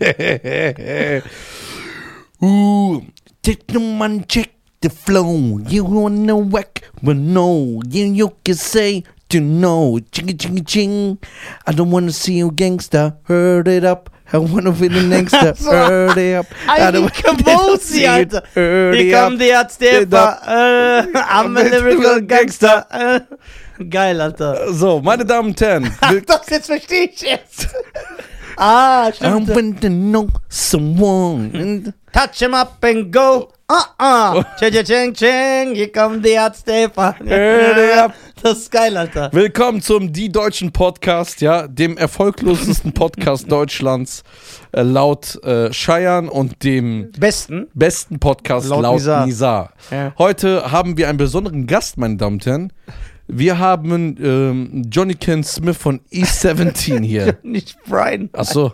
[2.42, 3.02] Ooh,
[3.42, 4.50] take no man check
[4.80, 5.58] the flow.
[5.68, 9.98] You wanna whack, but no, you, you can say to no.
[10.12, 11.18] Ching ching ching.
[11.66, 13.16] I don't wanna see you gangster.
[13.24, 14.10] Heard it up.
[14.32, 15.54] I wanna be the gangster.
[15.70, 16.46] Heard it up.
[16.68, 18.08] I don't Eigentlich wanna see Kamosi, it.
[18.34, 18.42] Alter.
[18.54, 19.28] Heard it up.
[19.30, 20.40] kommt die Arztepa.
[20.46, 22.86] Äh, I'm a lyrical Gangster.
[22.90, 23.20] Äh,
[23.88, 24.72] geil, Alter.
[24.72, 25.90] So, meine Damen und Herren.
[26.26, 27.68] Das jetzt verstehe ich jetzt.
[28.56, 29.48] Ah, I stimmt.
[29.48, 31.92] want to know someone.
[32.12, 33.50] Touch him up and go.
[33.68, 34.44] Ah, ah.
[34.58, 35.74] Ching, ching, ching.
[35.74, 37.16] Hier kommt die Arztepa.
[37.26, 38.08] Äh,
[38.42, 39.30] Das ist geil, Alter.
[39.32, 44.22] Willkommen zum Die Deutschen Podcast, ja, dem erfolglosesten Podcast Deutschlands,
[44.72, 47.68] äh, laut äh, Scheiern und dem Besten.
[47.72, 49.26] besten Podcast Laut laut, Nizar.
[49.26, 49.72] Nizar.
[49.90, 50.12] Ja.
[50.18, 52.72] Heute haben wir einen besonderen Gast, meine Damen und Herren.
[53.26, 57.38] Wir haben ähm, Johnny Ken Smith von E17 hier.
[57.42, 58.28] Nicht Brian.
[58.32, 58.72] Achso,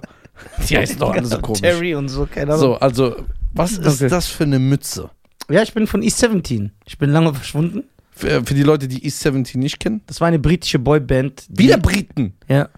[0.69, 1.61] die heißen doch alle so komisch.
[1.61, 2.61] Terry und so, keine Ahnung.
[2.61, 3.17] So, also,
[3.53, 4.09] was ist Okay.
[4.09, 5.11] das für eine Mütze?
[5.49, 6.73] Ja, ich bin von East 17.
[6.87, 7.85] Ich bin lange verschwunden.
[8.13, 10.03] Für, für die Leute, die E17 nicht kennen.
[10.07, 11.45] Das war eine britische Boyband.
[11.49, 12.35] die- Wieder Briten.
[12.49, 12.69] Ja.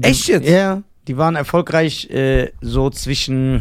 [0.00, 0.48] Echt jetzt?
[0.48, 3.60] Ja, die waren erfolgreich äh, so zwischen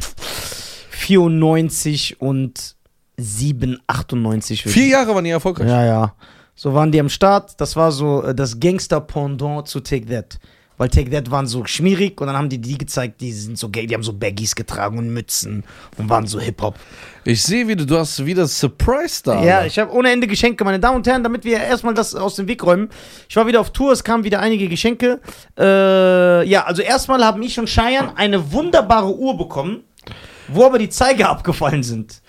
[0.90, 2.76] 94 und
[3.18, 4.66] 7, 98.
[4.66, 5.68] würde Vier Jahre waren die erfolgreich.
[5.68, 6.16] Ja, ja.
[6.62, 7.54] So waren die am Start.
[7.62, 10.40] Das war so äh, das Gangster-Pendant zu Take That.
[10.76, 13.70] Weil Take That waren so schmierig und dann haben die die gezeigt, die sind so
[13.70, 15.64] gay, die haben so Baggies getragen und Mützen
[15.98, 16.78] und waren so Hip-Hop.
[17.24, 19.42] Ich sehe wieder, du hast wieder Surprise da.
[19.42, 22.36] Ja, ich habe ohne Ende Geschenke, meine Damen und Herren, damit wir erstmal das aus
[22.36, 22.90] dem Weg räumen.
[23.30, 25.22] Ich war wieder auf Tour, es kamen wieder einige Geschenke.
[25.58, 29.84] Äh, ja, also erstmal haben ich und Cheyenne eine wunderbare Uhr bekommen,
[30.50, 32.22] wo aber die Zeiger abgefallen sind.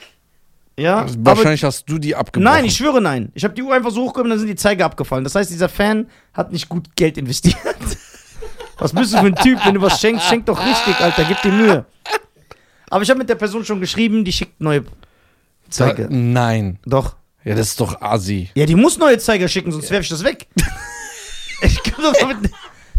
[0.80, 2.44] Ja, aber Wahrscheinlich hast du die abgebrochen.
[2.52, 3.30] nein, ich schwöre nein.
[3.34, 5.24] Ich habe die Uhr einfach so hochgehoben, dann sind die Zeiger abgefallen.
[5.24, 7.56] Das heißt, dieser Fan hat nicht gut Geld investiert.
[8.78, 10.26] Was bist du für ein Typ, wenn du was schenkst?
[10.26, 11.84] Schenk doch richtig, Alter, gib dir Mühe.
[12.88, 14.88] Aber ich habe mit der Person schon geschrieben, die schickt neue Da,
[15.68, 16.06] Zeiger.
[16.08, 16.78] nein.
[16.86, 17.16] Doch.
[17.44, 18.48] Ja, das ist doch Asi.
[18.54, 20.46] Ja, die muss neue Zeiger schicken, sonst werfe ich das weg.
[21.62, 22.50] ich, kann doch damit,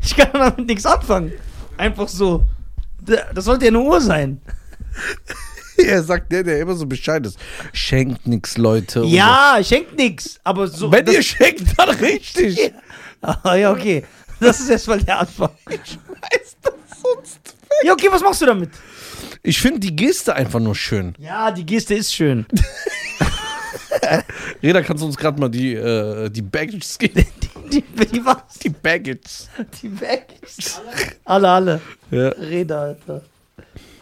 [0.04, 1.32] ich kann damit nichts anfangen.
[1.78, 2.46] Einfach so.
[3.04, 4.40] Da- Das sollte ja eine Uhr sein.
[5.88, 7.38] Er sagt der, der immer so Bescheid ist.
[7.74, 9.04] Schenkt nix, Leute.
[9.06, 10.40] Ja, schenkt nix.
[10.44, 10.92] Aber so.
[10.92, 12.74] Wenn ihr schenkt, dann richtig.
[13.46, 14.04] Ja, okay.
[14.40, 15.52] Das ist erstmal der Anfang.
[15.66, 17.56] Weiß das sonst.
[17.84, 18.72] Ja, okay, was machst du damit?
[19.44, 21.14] Ich finde die Geste einfach nur schön.
[21.20, 22.48] Ja, die Geste ist schön.
[24.64, 27.26] Reda, kannst du uns gerade mal die, äh, die Baggage geben?
[27.72, 28.60] Die, die was?
[28.64, 29.48] Die Baggage.
[29.82, 30.28] Die weg.
[31.26, 31.82] Alle, alle.
[32.10, 32.30] Ja.
[32.30, 33.22] Reda, Alter.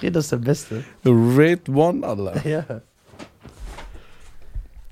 [0.02, 0.84] Reda ist der Beste.
[1.06, 2.42] Red One, Alter.
[2.50, 2.64] Ja.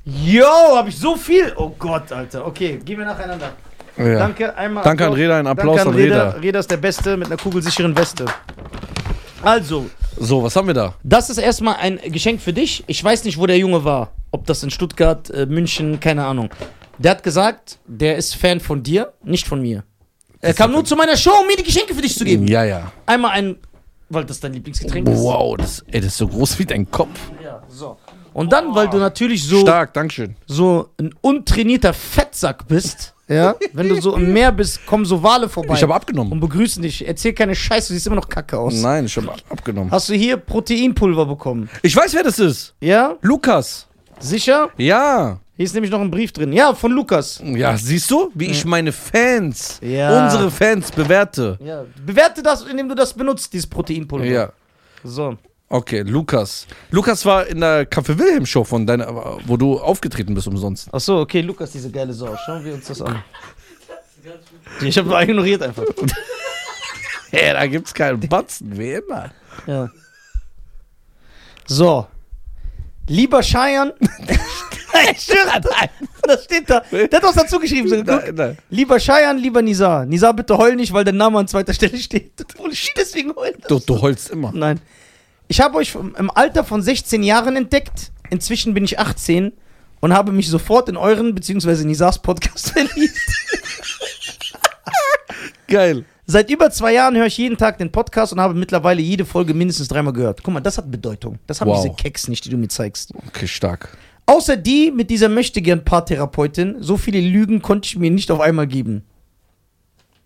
[0.05, 0.45] Yo,
[0.75, 1.51] hab ich so viel.
[1.57, 2.45] Oh Gott, Alter.
[2.45, 3.51] Okay, gehen wir nacheinander.
[3.97, 4.19] Ja.
[4.19, 4.83] Danke, einmal.
[4.83, 5.13] Danke an.
[5.13, 6.27] Reda, ein Applaus Danke an an Reda.
[6.29, 6.39] Reda.
[6.39, 8.25] Reda ist der Beste mit einer kugelsicheren Weste.
[9.43, 10.93] Also, So, was haben wir da?
[11.03, 12.83] das ist erstmal ein Geschenk für dich.
[12.87, 14.11] Ich weiß nicht, wo der Junge war.
[14.31, 16.49] Ob das in Stuttgart, äh, München, keine Ahnung.
[16.99, 19.83] Der hat gesagt, der ist Fan von dir, nicht von mir.
[20.39, 22.47] Er kam nur zu meiner Show, um mir die Geschenke für dich zu geben.
[22.47, 22.91] Ja, ja.
[23.05, 23.57] Einmal ein,
[24.09, 25.21] weil das dein Lieblingsgetränk ist.
[25.21, 27.19] Wow, das, ey, das ist so groß wie dein Kopf.
[27.43, 27.97] Ja, so.
[28.33, 30.35] Und dann, weil du natürlich so, Stark, Dankeschön.
[30.45, 35.49] so ein untrainierter Fettsack bist, ja, wenn du so im Meer bist, kommen so Wale
[35.49, 36.39] vorbei Ich habe und abgenommen.
[36.39, 37.05] begrüßen dich.
[37.05, 38.75] Erzähl keine Scheiße, du siehst immer noch kacke aus.
[38.75, 39.91] Nein, ich habe abgenommen.
[39.91, 41.69] Hast du hier Proteinpulver bekommen?
[41.81, 42.73] Ich weiß, wer das ist.
[42.79, 43.15] Ja?
[43.21, 43.86] Lukas.
[44.19, 44.69] Sicher?
[44.77, 45.39] Ja.
[45.55, 46.53] Hier ist nämlich noch ein Brief drin.
[46.53, 47.41] Ja, von Lukas.
[47.43, 50.25] Ja, siehst du, wie ich meine Fans, Ja.
[50.25, 51.57] unsere Fans bewerte.
[51.63, 51.83] Ja.
[52.05, 54.25] Bewerte das, indem du das benutzt, dieses Proteinpulver.
[54.25, 54.53] Ja.
[55.03, 55.37] So.
[55.69, 56.65] Okay, Lukas.
[56.91, 60.87] Lukas war in der Café Wilhelm Show von deiner, wo du aufgetreten bist umsonst.
[60.91, 62.35] Ach so, okay, Lukas, diese geile Sau.
[62.45, 63.23] Schauen wir uns das an.
[64.81, 65.83] Ich habe ignoriert einfach.
[67.29, 69.31] Ja, da gibt's keinen Batzen, wie immer.
[69.67, 69.89] Ja.
[71.65, 72.07] So.
[73.07, 73.93] Lieber Scheiern.
[75.11, 75.61] ich schwöre,
[76.23, 76.81] das steht da.
[76.91, 77.87] Der hat was dazu geschrieben.
[77.87, 78.05] So, guck.
[78.07, 78.57] Nein, nein.
[78.69, 80.05] Lieber Scheiern, lieber Nizar.
[80.05, 82.31] Nizar, bitte heul nicht, weil dein Name an zweiter Stelle steht.
[82.55, 83.55] Obwohl ich deswegen heulen.
[83.67, 84.51] Du, du heulst immer.
[84.53, 84.79] Nein.
[85.47, 88.11] Ich habe euch im Alter von 16 Jahren entdeckt.
[88.29, 89.53] Inzwischen bin ich 18
[90.01, 91.85] und habe mich sofort in euren bzw.
[91.85, 93.15] Nizars Podcast verliebt.
[95.67, 96.05] Geil.
[96.29, 99.53] Seit über zwei Jahren höre ich jeden Tag den Podcast und habe mittlerweile jede Folge
[99.53, 100.43] mindestens dreimal gehört.
[100.43, 101.39] Guck mal, das hat Bedeutung.
[101.47, 101.81] Das haben Wow.
[101.81, 103.13] diese Keks nicht, die du mir zeigst.
[103.27, 103.97] Okay, stark.
[104.25, 108.67] Außer die mit dieser möchtegern Paartherapeutin, so viele Lügen konnte ich mir nicht auf einmal
[108.67, 109.05] geben.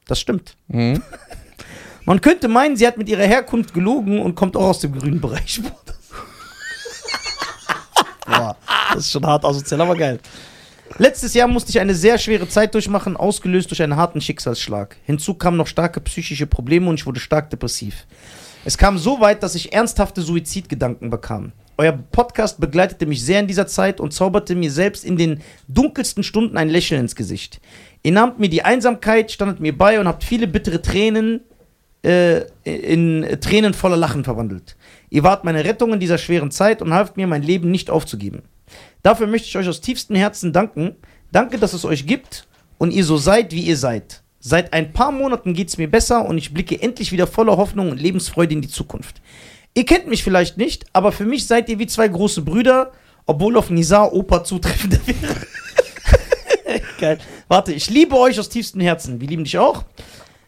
[0.07, 0.55] Das stimmt.
[0.69, 1.03] Mhm.
[2.05, 5.21] Man könnte meinen, sie hat mit ihrer Herkunft gelogen und kommt auch aus dem grünen
[5.21, 5.61] Bereich.
[8.25, 8.55] Boah,
[8.91, 10.19] das ist schon hart asozial, aber geil.
[10.97, 14.97] Letztes Jahr musste ich eine sehr schwere Zeit durchmachen, ausgelöst durch einen harten Schicksalsschlag.
[15.05, 18.05] Hinzu kamen noch starke psychische Probleme und ich wurde stark depressiv.
[18.65, 21.53] Es kam so weit, dass ich ernsthafte Suizidgedanken bekam.
[21.77, 26.21] Euer Podcast begleitete mich sehr in dieser Zeit und zauberte mir selbst in den dunkelsten
[26.23, 27.59] Stunden ein Lächeln ins Gesicht.
[28.03, 31.41] Ihr nahmt mir die Einsamkeit, standet mir bei und habt viele bittere Tränen
[32.03, 34.75] äh, in Tränen voller Lachen verwandelt.
[35.09, 38.43] Ihr wart meine Rettung in dieser schweren Zeit und halft mir, mein Leben nicht aufzugeben.
[39.03, 40.95] Dafür möchte ich euch aus tiefstem Herzen danken.
[41.31, 42.47] Danke, dass es euch gibt
[42.77, 44.21] und ihr so seid, wie ihr seid.
[44.39, 47.91] Seit ein paar Monaten geht es mir besser und ich blicke endlich wieder voller Hoffnung
[47.91, 49.21] und Lebensfreude in die Zukunft.
[49.73, 52.91] Ihr kennt mich vielleicht nicht, aber für mich seid ihr wie zwei große Brüder,
[53.25, 56.81] obwohl auf Nizar Opa zutreffender wäre.
[56.99, 57.17] Geil.
[57.47, 59.21] Warte, ich liebe euch aus tiefstem Herzen.
[59.21, 59.83] Wir lieben dich auch.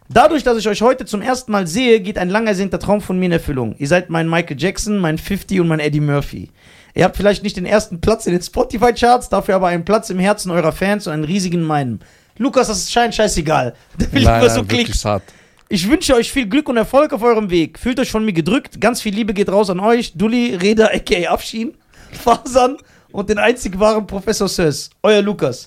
[0.09, 3.17] Dadurch, dass ich euch heute zum ersten Mal sehe, geht ein lang ersehnter Traum von
[3.17, 3.75] mir in Erfüllung.
[3.77, 6.49] Ihr seid mein Michael Jackson, mein 50 und mein Eddie Murphy.
[6.95, 10.19] Ihr habt vielleicht nicht den ersten Platz in den Spotify-Charts, dafür aber einen Platz im
[10.19, 11.99] Herzen eurer Fans und einen riesigen in meinem.
[12.37, 13.73] Lukas, das ist scheint scheißegal.
[13.97, 15.05] Da will ich Nein, immer so nein, wirklich Klicks.
[15.05, 15.23] hart.
[15.69, 17.79] Ich wünsche euch viel Glück und Erfolg auf eurem Weg.
[17.79, 18.79] Fühlt euch von mir gedrückt.
[18.79, 20.13] Ganz viel Liebe geht raus an euch.
[20.15, 21.31] Dulli, Reda, a.k.a.
[21.33, 21.73] Afshin,
[22.11, 22.77] Fasan
[23.11, 24.91] und den einzig wahren Professor Sös.
[25.01, 25.65] Euer Lukas.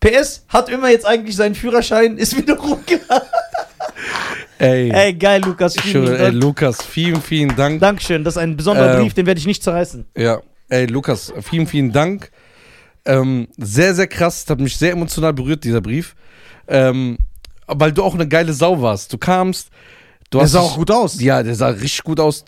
[0.00, 3.28] PS hat immer jetzt eigentlich seinen Führerschein, ist wieder rumgeladen.
[4.58, 5.76] Ey, Ey, geil, Lukas.
[5.76, 6.30] ich Vielen lieben ey.
[6.30, 7.80] Lukas, vielen, vielen Dank.
[7.80, 8.24] Dankeschön.
[8.24, 10.04] Das ist ein besonderer Ähm, Brief, den werde ich nicht zerreißen.
[10.16, 12.30] Ja, ey, Lukas, vielen, vielen Dank.
[13.04, 14.44] Ähm, sehr, sehr krass.
[14.44, 16.14] Das hat mich sehr emotional berührt, dieser Brief.
[16.66, 17.18] Ähm,
[17.66, 19.12] weil du auch eine geile Sau warst.
[19.12, 19.70] Du kamst,
[20.30, 20.52] du Der hast.
[20.52, 21.20] sah dich- auch gut aus.
[21.20, 22.44] Ja, der sah richtig gut aus.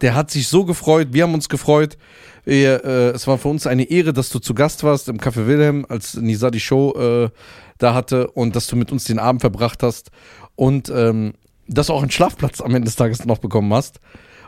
[0.00, 1.08] Der hat sich so gefreut.
[1.12, 1.96] Wir haben uns gefreut.
[2.44, 5.46] Wir, äh, es war für uns eine Ehre, dass du zu Gast warst im Café
[5.46, 7.30] Wilhelm, als Nisa die Show äh,
[7.78, 10.10] da hatte und dass du mit uns den Abend verbracht hast
[10.54, 11.32] und ähm,
[11.66, 13.98] dass du auch einen Schlafplatz am Ende des Tages noch bekommen hast.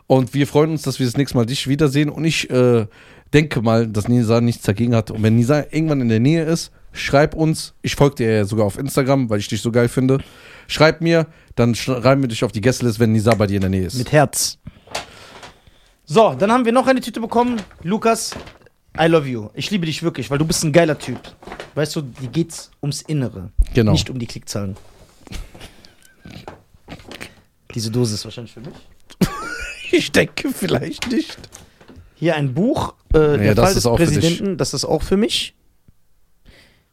[0.06, 2.08] Und wir freuen uns, dass wir das nächste Mal dich wiedersehen.
[2.10, 2.86] Und ich äh,
[3.32, 5.10] denke mal, dass Nisa nichts dagegen hat.
[5.10, 7.74] Und wenn Nisa irgendwann in der Nähe ist, schreib uns.
[7.82, 10.18] Ich folge dir ja sogar auf Instagram, weil ich dich so geil finde.
[10.68, 11.26] Schreib mir,
[11.56, 13.98] dann schreiben wir dich auf die Gästeliste, wenn Nisa bei dir in der Nähe ist.
[13.98, 14.58] Mit Herz.
[16.04, 17.60] So, dann haben wir noch eine Tüte bekommen.
[17.82, 18.30] Lukas,
[18.98, 19.48] I love you.
[19.54, 21.18] Ich liebe dich wirklich, weil du bist ein geiler Typ.
[21.74, 23.92] Weißt du, dir geht's ums Innere, Genau.
[23.92, 24.76] nicht um die Klickzahlen.
[27.74, 28.74] Diese Dose ist wahrscheinlich für mich.
[29.96, 31.38] Ich denke vielleicht nicht.
[32.16, 34.14] Hier ein Buch, äh, Ja, der das Fall ist des auch für dich.
[34.18, 35.54] Präsidenten, das ist auch für mich.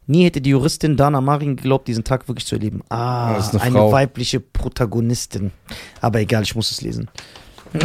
[0.08, 2.82] Nie hätte die Juristin Dana Marin geglaubt, diesen Tag wirklich zu erleben.
[2.90, 5.52] Ah, ist eine eine, weibliche Protagonistin.
[6.02, 7.10] Aber egal, ich muss es lesen.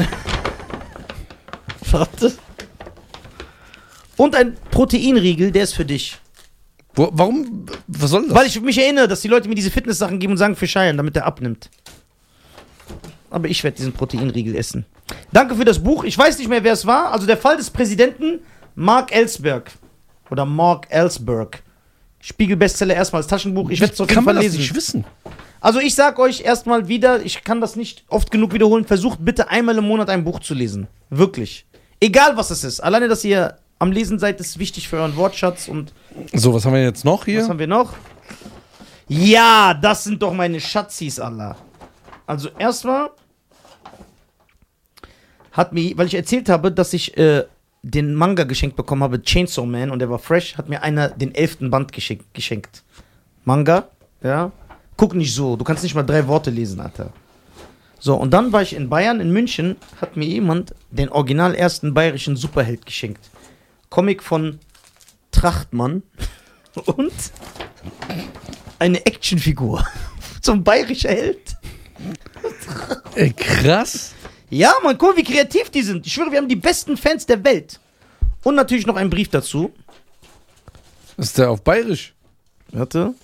[1.90, 2.32] Warte.
[4.16, 6.18] Und ein Proteinriegel, der ist für dich.
[6.94, 7.66] Wo, warum?
[7.86, 8.34] Was soll das?
[8.34, 10.96] Weil ich mich erinnere, dass die Leute mir diese Fitness-Sachen geben und sagen für Scheiern,
[10.96, 11.70] damit er abnimmt.
[13.30, 14.86] Aber ich werde diesen Proteinriegel essen.
[15.32, 16.04] Danke für das Buch.
[16.04, 17.12] Ich weiß nicht mehr, wer es war.
[17.12, 18.40] Also der Fall des Präsidenten
[18.74, 19.70] Mark Ellsberg.
[20.30, 21.62] Oder Mark Ellsberg.
[22.20, 23.70] Spiegel-Bestseller erstmal als Taschenbuch.
[23.70, 24.60] Ich werde es auf jeden kann man Fall das lesen.
[24.62, 25.04] nicht wissen?
[25.60, 29.48] Also ich sag euch erstmal wieder, ich kann das nicht oft genug wiederholen, versucht bitte
[29.50, 30.86] einmal im Monat ein Buch zu lesen.
[31.10, 31.66] Wirklich.
[32.00, 32.80] Egal was es ist.
[32.80, 35.92] Alleine, dass ihr am Lesen seid, ist wichtig für euren Wortschatz und
[36.32, 37.48] So, was haben wir jetzt noch was hier?
[37.48, 37.94] haben wir noch?
[39.08, 41.56] Ja, das sind doch meine Schatzis, Allah.
[42.28, 43.10] Also erstmal
[45.52, 47.44] hat mir, weil ich erzählt habe, dass ich äh,
[47.82, 51.34] den Manga geschenkt bekommen habe, Chainsaw Man, und der war fresh, hat mir einer den
[51.34, 52.34] elften Band geschenkt.
[52.34, 52.82] geschenkt.
[53.46, 53.88] Manga,
[54.22, 54.52] ja.
[54.98, 57.14] Guck nicht so, du kannst nicht mal drei Worte lesen, Alter.
[57.98, 61.94] So, und dann war ich in Bayern, in München, hat mir jemand den original ersten
[61.94, 63.30] bayerischen Superheld geschenkt.
[63.88, 64.58] Comic von
[65.30, 66.02] Trachtmann
[66.84, 67.14] und
[68.78, 69.82] eine Actionfigur
[70.42, 71.56] zum bayerischen Held.
[73.14, 74.14] Ey, krass.
[74.50, 76.06] Ja, man, guck, mal, wie kreativ die sind.
[76.06, 77.80] Ich schwöre, wir haben die besten Fans der Welt.
[78.44, 79.72] Und natürlich noch ein Brief dazu.
[81.16, 82.14] Ist der auf Bayerisch?
[82.70, 83.14] Warte.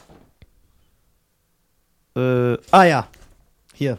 [2.16, 3.08] Äh, ah ja.
[3.72, 3.98] Hier.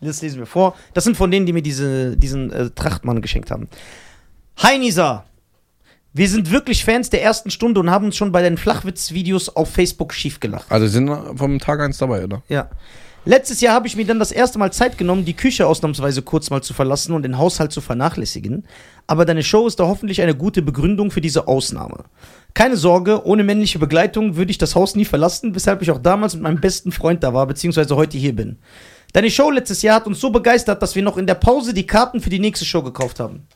[0.00, 0.74] Das lesen wir vor.
[0.94, 3.68] Das sind von denen, die mir diese, diesen äh, Trachtmann geschenkt haben.
[4.58, 5.24] Hi Nisa.
[6.12, 9.70] Wir sind wirklich Fans der ersten Stunde und haben uns schon bei den Flachwitz-Videos auf
[9.70, 10.70] Facebook schief gelacht.
[10.70, 12.42] Also sind vom Tag 1 dabei, oder?
[12.48, 12.68] Ja.
[13.24, 16.50] Letztes Jahr habe ich mir dann das erste Mal Zeit genommen, die Küche ausnahmsweise kurz
[16.50, 18.64] mal zu verlassen und den Haushalt zu vernachlässigen.
[19.06, 22.04] Aber deine Show ist da hoffentlich eine gute Begründung für diese Ausnahme.
[22.54, 26.34] Keine Sorge, ohne männliche Begleitung würde ich das Haus nie verlassen, weshalb ich auch damals
[26.34, 28.58] mit meinem besten Freund da war, beziehungsweise heute hier bin.
[29.12, 31.86] Deine Show letztes Jahr hat uns so begeistert, dass wir noch in der Pause die
[31.86, 33.46] Karten für die nächste Show gekauft haben.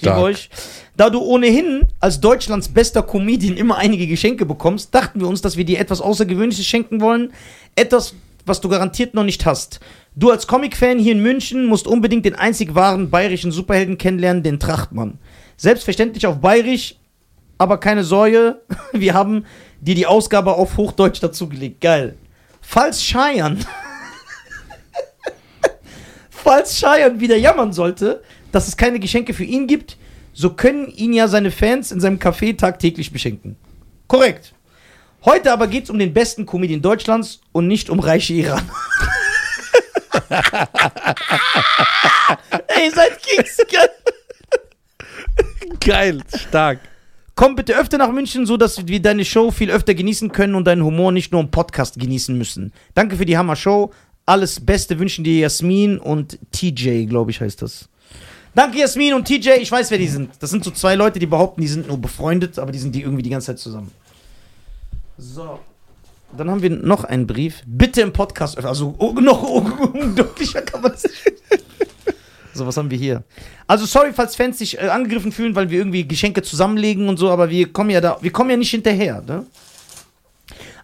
[0.00, 0.50] Liebe euch.
[0.96, 5.56] Da du ohnehin als Deutschlands bester Comedian immer einige Geschenke bekommst, dachten wir uns, dass
[5.56, 7.32] wir dir etwas Außergewöhnliches schenken wollen.
[7.74, 8.14] Etwas,
[8.46, 9.80] was du garantiert noch nicht hast.
[10.14, 14.60] Du als Comic-Fan hier in München musst unbedingt den einzig wahren bayerischen Superhelden kennenlernen, den
[14.60, 15.18] Trachtmann.
[15.56, 16.96] Selbstverständlich auf bayerisch,
[17.58, 18.60] aber keine Sorge,
[18.92, 19.44] wir haben
[19.80, 21.80] dir die Ausgabe auf Hochdeutsch dazugelegt.
[21.80, 22.16] Geil.
[22.60, 23.64] Falls Scheiern.
[26.30, 29.96] Falls Cheyenne wieder jammern sollte, dass es keine Geschenke für ihn gibt,
[30.32, 33.56] so können ihn ja seine Fans in seinem Café tagtäglich beschenken.
[34.08, 34.54] Korrekt.
[35.24, 38.68] Heute aber geht es um den besten Comedian Deutschlands und nicht um reiche Iran.
[42.68, 43.58] Ey, seid Kings.
[45.80, 46.80] Geil, stark.
[47.36, 50.66] Komm bitte öfter nach München, so dass wir deine Show viel öfter genießen können und
[50.66, 52.72] deinen Humor nicht nur im Podcast genießen müssen.
[52.94, 53.92] Danke für die Hammer Show.
[54.26, 57.88] Alles Beste wünschen dir Jasmin und TJ, glaube ich, heißt das.
[58.54, 59.50] Danke Jasmin und TJ.
[59.60, 60.30] Ich weiß, wer die sind.
[60.40, 63.02] Das sind so zwei Leute, die behaupten, die sind nur befreundet, aber die sind die
[63.02, 63.90] irgendwie die ganze Zeit zusammen.
[65.18, 65.60] So.
[66.36, 67.62] Dann haben wir noch einen Brief.
[67.66, 68.68] Bitte im Podcast öffnen.
[68.68, 69.42] Also oh, noch
[69.94, 71.42] undeutlicher kann man es nicht.
[72.54, 73.24] So, was haben wir hier?
[73.66, 77.30] Also sorry, falls Fans sich äh, angegriffen fühlen, weil wir irgendwie Geschenke zusammenlegen und so,
[77.30, 79.46] aber wir kommen ja da, wir kommen ja nicht hinterher, ne?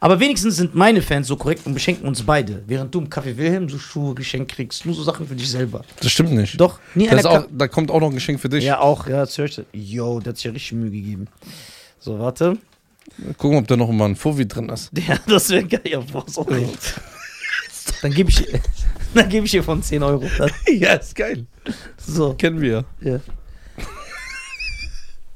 [0.01, 2.63] Aber wenigstens sind meine Fans so korrekt und beschenken uns beide.
[2.67, 5.83] Während du im Café Wilhelm so Schuhe geschenkt kriegst, nur so Sachen für dich selber.
[6.01, 6.59] Das stimmt nicht.
[6.61, 8.65] Doch, nie Das einer auch, da kommt auch noch ein Geschenk für dich.
[8.65, 9.61] Ja, auch, ja, das höre ich.
[9.73, 11.27] Yo, der hat sich ja richtig Mühe gegeben.
[11.99, 12.59] So, warte.
[13.37, 14.91] Gucken, ob da noch mal ein Fovi drin ist.
[15.07, 15.81] Ja, das wäre geil.
[15.85, 16.69] Ja, boah, so geil.
[18.03, 18.47] Dann gebe ich,
[19.15, 20.25] dann geb ich hier von 10 Euro.
[20.69, 21.47] ja, ist geil.
[21.97, 22.35] So.
[22.35, 22.85] Kennen wir.
[23.01, 23.21] Ja.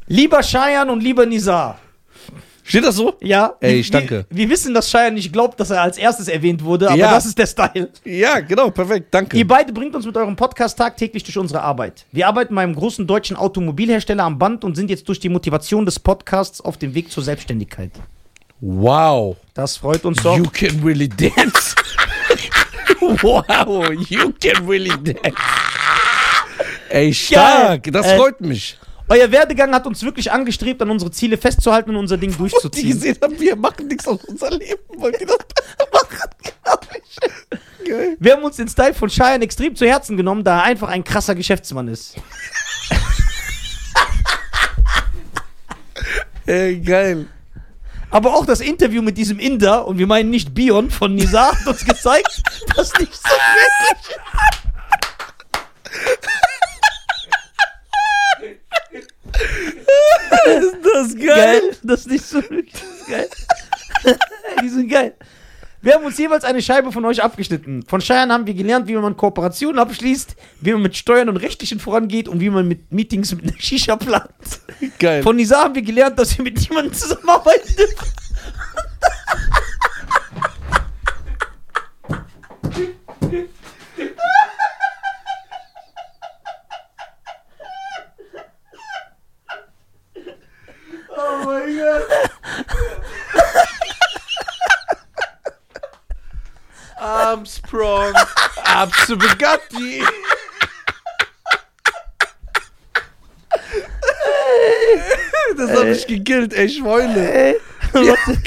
[0.07, 1.79] lieber Cheyenne und lieber Nizar.
[2.65, 3.15] Steht das so?
[3.21, 3.55] Ja.
[3.61, 4.25] Ey, ich danke.
[4.31, 7.11] Wir, wir wissen, dass Cheyenne nicht glaubt, dass er als erstes erwähnt wurde, aber Ja.
[7.11, 7.89] das ist der Style.
[8.05, 9.09] Ja, genau, perfekt.
[9.13, 9.37] Danke.
[9.37, 12.05] Ihr beide bringt uns mit eurem Podcast tagtäglich durch unsere Arbeit.
[12.13, 15.85] Wir arbeiten bei einem großen deutschen Automobilhersteller am Band und sind jetzt durch die Motivation
[15.85, 17.91] des Podcasts auf dem Weg zur Selbstständigkeit.
[18.61, 19.37] Wow.
[19.55, 20.37] Das freut uns doch.
[20.39, 21.75] You can really dance.
[23.01, 25.37] wow, you can really dance.
[26.89, 27.89] Ey, stark.
[27.93, 28.79] Das Äh, freut mich.
[29.09, 32.89] Euer Werdegang hat uns wirklich angestrebt, an unsere Ziele festzuhalten und unser Ding Die durchzuziehen.
[32.91, 34.81] gesehen haben, wir machen nichts aus unser Leben.
[34.97, 35.37] Wollt ihr das
[35.93, 36.31] machen?
[37.87, 38.17] Geil.
[38.21, 41.05] Wir haben uns den Style von Cheyenne extrem zu Herzen genommen, da er einfach ein
[41.05, 42.15] krasser Geschäftsmann ist.
[46.47, 47.27] Ey, geil.
[48.11, 51.67] Aber auch das Interview mit diesem Inder, und wir meinen nicht Bion von Nizar, hat
[51.67, 52.43] uns gezeigt,
[52.77, 54.17] dass nicht so wirklich.
[60.47, 61.27] Ist das geil?
[61.27, 63.29] Geil, das ist nicht so wirklich geil.
[64.63, 65.15] Die sind geil.
[65.81, 67.83] Wir haben uns jeweils eine Scheibe von euch abgeschnitten.
[67.89, 71.81] Von Cheyenne haben wir gelernt, wie man Kooperationen abschließt, wie man mit Steuern und Rechtlichen
[71.81, 74.31] vorangeht und wie man mit Meetings mit einer Shisha plant.
[75.01, 75.25] Geil.
[75.25, 78.07] Von Nizar haben wir gelernt, dass wir mit niemandem zusammenarbeiten dürfen.
[96.99, 98.15] Armstrong.
[98.65, 100.03] Abse Bugatti.
[105.57, 107.33] Das hab ich gekillt, ey, ich heule.
[107.33, 107.61] Ey,
[107.93, 108.39] warte.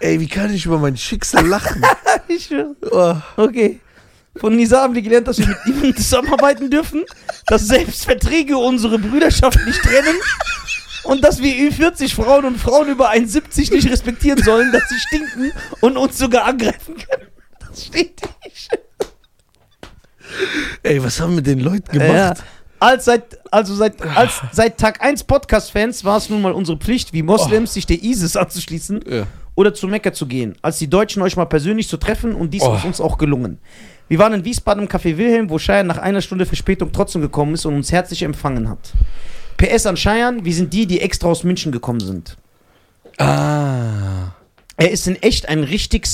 [0.00, 1.82] Ey, wie kann ich über mein Schicksal lachen?
[2.28, 2.50] Ich.
[2.90, 3.16] Oh.
[3.36, 3.80] Okay.
[4.36, 7.04] Von Nisa haben wir gelernt, dass wir mit niemandem zusammenarbeiten dürfen,
[7.46, 10.16] dass selbst Verträge unsere Brüderschaft nicht trennen
[11.04, 15.52] und dass wir Ü40 Frauen und Frauen über 1,70 nicht respektieren sollen, dass sie stinken
[15.80, 17.28] und uns sogar angreifen können.
[17.70, 18.70] Das steht nicht.
[20.82, 22.08] Ey, was haben wir den Leuten gemacht?
[22.12, 22.34] Ja.
[22.80, 27.12] Als seit, also seit, als seit Tag 1 Podcast-Fans war es nun mal unsere Pflicht,
[27.12, 29.26] wie Moslems, sich der ISIS anzuschließen Ja.
[29.54, 32.62] oder zu Mekka zu gehen, als die Deutschen euch mal persönlich zu treffen und dies
[32.62, 32.74] Oh.
[32.74, 33.58] ist uns auch gelungen.
[34.08, 37.54] Wir waren in Wiesbaden im Café Wilhelm, wo Scheiern nach einer Stunde Verspätung trotzdem gekommen
[37.54, 38.92] ist und uns herzlich empfangen hat.
[39.56, 42.36] PS an Scheiern, wir sind die, die extra aus München gekommen sind.
[43.18, 44.32] Ah.
[44.76, 46.06] Er ist in echt ein richtig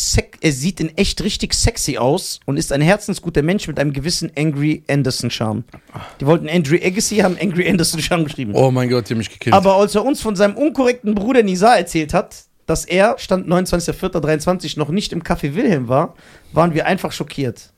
[0.43, 4.31] er sieht in echt richtig sexy aus und ist ein herzensguter Mensch mit einem gewissen
[4.37, 5.65] Angry Anderson Charme.
[6.21, 8.53] Die wollten Andrew Agassi, haben Angry Anderson Charme geschrieben.
[8.55, 9.55] Oh mein Gott, die haben mich gekillt.
[9.55, 14.79] Aber als er uns von seinem unkorrekten Bruder Nizar erzählt hat, dass er, Stand 29.04.23,
[14.79, 16.15] noch nicht im Café Wilhelm war,
[16.53, 17.73] waren wir einfach schockiert.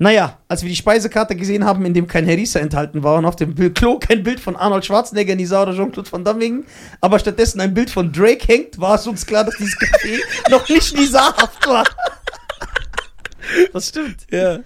[0.00, 3.34] Naja, als wir die Speisekarte gesehen haben, in dem kein Harissa enthalten war und auf
[3.34, 6.64] dem Klo kein Bild von Arnold Schwarzenegger, Nizar oder Jean-Claude Van Damme hing,
[7.00, 10.68] aber stattdessen ein Bild von Drake hängt, war es uns klar, dass dieses Café noch
[10.68, 11.84] nicht Nizarhaft war.
[13.72, 14.26] Das stimmt.
[14.30, 14.60] ja.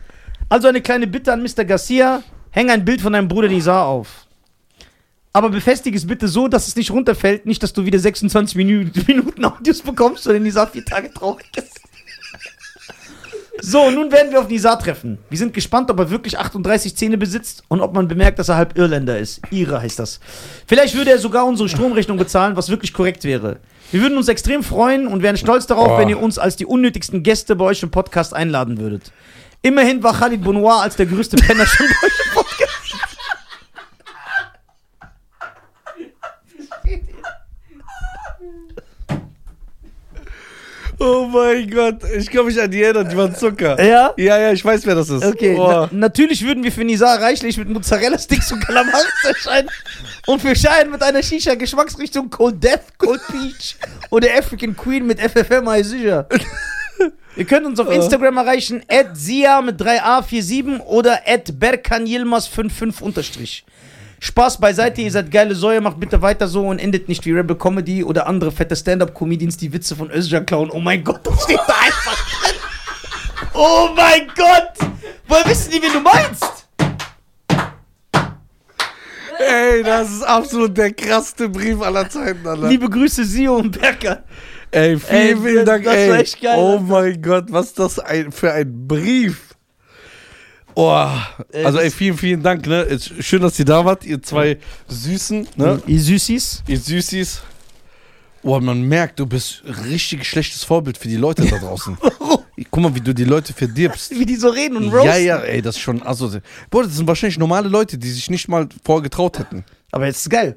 [0.51, 1.65] Also eine kleine Bitte an Mr.
[1.65, 4.27] Garcia: Häng ein Bild von deinem Bruder Nizar auf.
[5.33, 7.47] Aber befestige es bitte so, dass es nicht runterfällt.
[7.47, 11.82] Nicht, dass du wieder 26 Minuten, Minuten Audios bekommst, sondern Nizar vier Tage traurig ist.
[13.65, 15.19] So, nun werden wir auf Nizar treffen.
[15.31, 18.57] Wir sind gespannt, ob er wirklich 38 Zähne besitzt und ob man bemerkt, dass er
[18.57, 19.41] halb Irländer ist.
[19.53, 20.19] Ire heißt das.
[20.67, 23.59] Vielleicht würde er sogar unsere Stromrechnung bezahlen, was wirklich korrekt wäre.
[23.93, 25.99] Wir würden uns extrem freuen und wären stolz darauf, Oh.
[25.99, 29.13] wenn ihr uns als die unnötigsten Gäste bei euch im Podcast einladen würdet.
[29.63, 32.42] Immerhin war Khalid Bonoir als der größte Penner schon bei euch
[41.05, 43.83] Oh mein Gott, ich kann mich an die erinnern, die waren Zucker.
[43.83, 44.15] Ja?
[44.17, 45.25] Ja, ja, ich weiß, wer das ist.
[45.25, 45.67] Okay, Oh.
[45.67, 49.69] na, natürlich würden wir für Nizar reichlich mit Mozzarella-Sticks und Kalamaris erscheinen
[50.27, 53.75] und für Schein mit einer Shisha-Geschmacksrichtung Cold Death, Cold Peach
[54.11, 56.29] oder African Queen mit FFM sicher.
[57.37, 63.65] Ihr könnt uns auf Instagram erreichen, at sia mit 3a47 oder at berkanilmas55 unterstrich.
[64.25, 67.57] Spaß beiseite, ihr seid geile Säue, macht bitte weiter so und endet nicht wie Rebel
[67.57, 70.71] Comedy oder andere fette Stand-Up-Comedians, die Witze von Özcan klauen.
[70.71, 72.57] Oh mein Gott, das steht da einfach drin.
[73.53, 74.89] Oh mein Gott!
[75.27, 76.69] Woher wissen die, wen du meinst?
[79.41, 82.69] Ey, das ist absolut der krasseste Brief aller Zeiten, Alter.
[82.69, 84.23] Liebe Grüße, Sio und Berker.
[84.71, 86.11] Ey, vielen, Ey, vielen Dank, das ey.
[86.11, 86.83] war echt geil, oh Alter.
[86.85, 89.49] mein Gott, was ist das ein, für ein Brief?
[90.75, 91.07] Oh,
[91.51, 92.99] Ey, also ey, vielen, vielen Dank, ne?
[93.21, 95.83] Schön, dass ihr da wart, ihr zwei Süßen, ne?
[95.87, 96.63] Ihr Süßis?
[96.67, 97.43] Ihr Süßis.
[98.43, 101.97] Oh, man merkt, du bist richtig schlechtes Vorbild für die Leute da draußen.
[102.71, 104.11] Guck mal, wie du die Leute verdirbst.
[104.19, 105.07] Wie die so reden und roasten.
[105.07, 106.31] Ja, ja, ey, das ist schon also,
[106.71, 109.65] Boah, das sind wahrscheinlich normale Leute, die sich nicht mal vorgetraut hätten.
[109.91, 110.57] Aber jetzt ist geil.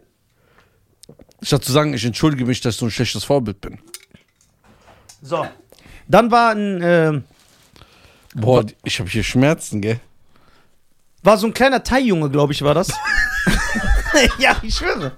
[1.42, 3.80] Statt zu sagen, ich entschuldige mich, dass ich so ein schlechtes Vorbild bin.
[5.22, 5.46] So.
[6.08, 7.22] Dann war ein, äh,
[8.36, 10.00] Boah, ich habe hier Schmerzen, gell?
[11.26, 12.90] war so ein kleiner Thai-Junge, glaube ich, war das.
[14.40, 15.12] ja, ich schwöre.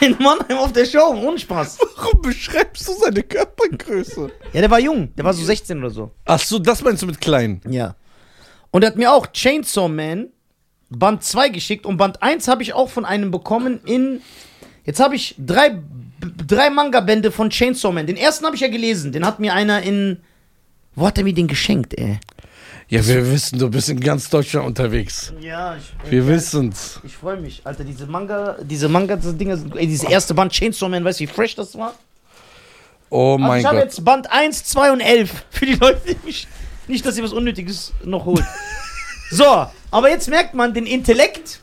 [0.00, 1.78] In Mannheim auf der Show, ohne Spaß.
[1.96, 4.30] Warum beschreibst du seine Körpergröße?
[4.52, 5.14] Ja, der war jung.
[5.16, 6.10] Der war so 16 oder so.
[6.26, 7.62] Ach so, das meinst du mit klein?
[7.66, 7.94] Ja.
[8.70, 10.28] Und er hat mir auch Chainsaw Man
[10.90, 14.20] Band 2 geschickt und Band 1 habe ich auch von einem bekommen in.
[14.84, 15.80] Jetzt habe ich drei,
[16.46, 18.06] drei Manga-Bände von Chainsaw Man.
[18.06, 19.12] Den ersten habe ich ja gelesen.
[19.12, 20.20] Den hat mir einer in.
[20.94, 22.18] Wo hat er mir den geschenkt, ey?
[22.88, 25.32] Ja, wir wissen, du bist in ganz Deutschland unterwegs.
[25.40, 26.10] Ja, ich.
[26.10, 26.98] Wir wissen's.
[27.04, 27.84] Ich freue mich, Alter.
[27.84, 29.76] Diese Manga, diese Manga-Dinger sind.
[29.76, 31.94] Ey, dieses erste Band Chainsaw Man, weißt du, wie fresh das war?
[33.08, 33.84] Oh Also mein ich habe Gott.
[33.84, 35.44] jetzt Band 1, 2 und 11.
[35.50, 36.48] Für die Leute, die mich.
[36.88, 38.44] Nicht, dass ihr was Unnötiges noch holt.
[39.30, 41.60] so, aber jetzt merkt man den Intellekt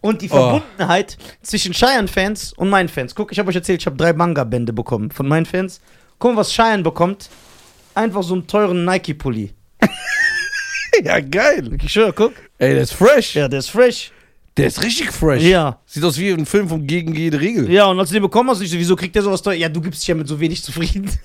[0.00, 0.34] und die Oh.
[0.34, 3.16] Verbundenheit zwischen Cheyenne-Fans und meinen Fans.
[3.16, 5.80] Guck, ich habe euch erzählt, ich habe drei Manga-Bände bekommen von meinen Fans.
[6.20, 7.28] Guck mal, was Cheyenne bekommt.
[7.94, 9.52] Einfach so einen teuren Nike-Pulli.
[11.04, 11.78] Ja, geil.
[11.82, 12.32] Ich schwöre, guck.
[12.58, 13.34] Ey, der ist fresh.
[13.34, 14.12] Ja, der ist fresh.
[14.56, 15.42] Der ist richtig fresh.
[15.42, 15.78] Ja.
[15.86, 17.70] Sieht aus wie ein Film von Gegen jede Regel.
[17.70, 19.54] Ja, und als du den bekommen hast, ich so, wieso kriegt der sowas teuer?
[19.54, 21.10] Ja, du gibst dich ja mit so wenig zufrieden.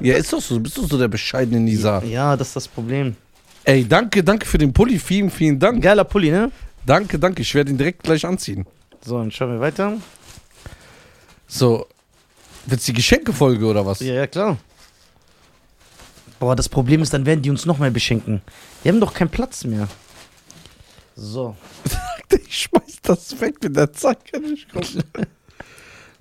[0.00, 0.56] Ja, ist doch so.
[0.56, 2.02] Du bist doch so der bescheidene Nisa.
[2.02, 3.14] Ja, das ist das Problem.
[3.62, 4.98] Ey, danke, danke für den Pulli.
[4.98, 5.80] Vielen, vielen Dank.
[5.80, 6.50] Geiler Pulli, ne?
[6.84, 7.42] Danke, danke.
[7.42, 8.66] Ich werde ihn direkt gleich anziehen.
[9.04, 9.92] So, dann schauen wir weiter.
[11.46, 11.86] So.
[12.66, 14.00] Wird's die Geschenkefolge oder was?
[14.00, 14.56] Ja, ja, klar.
[16.42, 18.42] Boah, das Problem ist, dann werden die uns noch mehr beschenken.
[18.82, 19.86] Wir haben doch keinen Platz mehr.
[21.14, 21.54] So.
[22.48, 24.18] Ich schmeiß das weg mit der Zeit.
[24.32, 25.04] Kann ich gucken.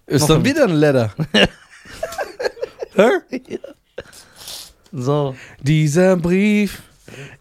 [0.06, 1.12] Ist Noch dann ein- wieder ein Letter.
[2.96, 3.40] Hä?
[4.92, 5.36] So.
[5.60, 6.84] Dieser Brief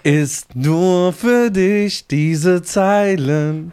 [0.02, 3.72] ist nur für dich, diese Zeilen.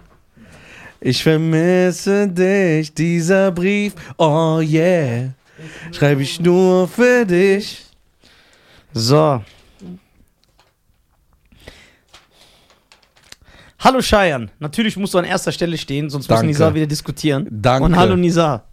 [1.00, 5.30] Ich vermisse dich, dieser Brief, oh yeah.
[5.93, 7.86] Schreibe ich nur für dich.
[8.98, 9.44] So.
[13.80, 14.50] Hallo Cheyenne.
[14.60, 16.46] Natürlich musst du an erster Stelle stehen, sonst Danke.
[16.46, 17.48] muss Nizar wieder diskutieren.
[17.52, 17.86] Danke.
[17.86, 18.66] Und hallo Nizar.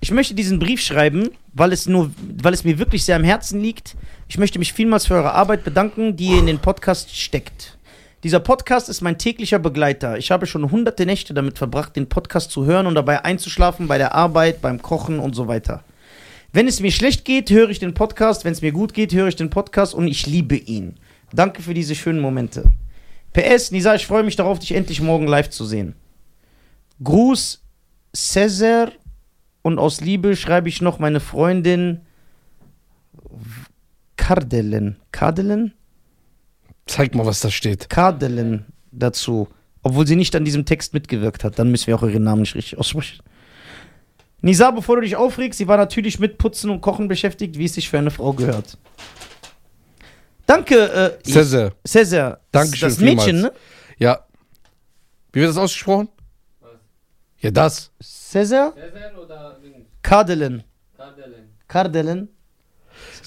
[0.00, 2.10] Ich möchte diesen Brief schreiben, weil es nur,
[2.42, 3.96] weil es mir wirklich sehr am Herzen liegt.
[4.28, 7.78] Ich möchte mich vielmals für eure Arbeit bedanken, die ihr in den Podcast steckt.
[8.24, 10.18] Dieser Podcast ist mein täglicher Begleiter.
[10.18, 13.98] Ich habe schon hunderte Nächte damit verbracht, den Podcast zu hören und dabei einzuschlafen bei
[13.98, 15.84] der Arbeit, beim Kochen und so weiter.
[16.54, 18.44] Wenn es mir schlecht geht, höre ich den Podcast.
[18.44, 20.94] Wenn es mir gut geht, höre ich den Podcast und ich liebe ihn.
[21.32, 22.70] Danke für diese schönen Momente.
[23.32, 25.96] PS, Nisa, ich freue mich darauf, dich endlich morgen live zu sehen.
[27.02, 27.60] Gruß,
[28.14, 28.92] Cäsar.
[29.62, 32.02] Und aus Liebe schreibe ich noch meine Freundin
[34.16, 35.00] Kardelen.
[35.10, 35.74] Kardelen?
[36.86, 37.90] Zeig mal, was da steht.
[37.90, 39.48] Kardelen dazu.
[39.82, 41.58] Obwohl sie nicht an diesem Text mitgewirkt hat.
[41.58, 43.24] Dann müssen wir auch ihren Namen nicht richtig aussprechen.
[44.44, 47.74] Nisa, bevor du dich aufregst, sie war natürlich mit Putzen und Kochen beschäftigt, wie es
[47.74, 48.76] sich für eine Frau gehört.
[50.46, 51.72] Danke, äh, Cäsar.
[51.86, 52.40] Cäsar.
[52.52, 53.54] Dankeschön Das Mädchen, vielmals.
[53.54, 53.60] ne?
[53.98, 54.18] Ja.
[55.32, 56.08] Wie wird das ausgesprochen?
[57.38, 57.90] Ja, das.
[58.02, 58.74] Cäsar?
[58.74, 59.58] Cäsar oder?
[60.02, 60.62] Kardelen.
[60.94, 61.48] Kardelen.
[61.66, 62.28] Kardelen.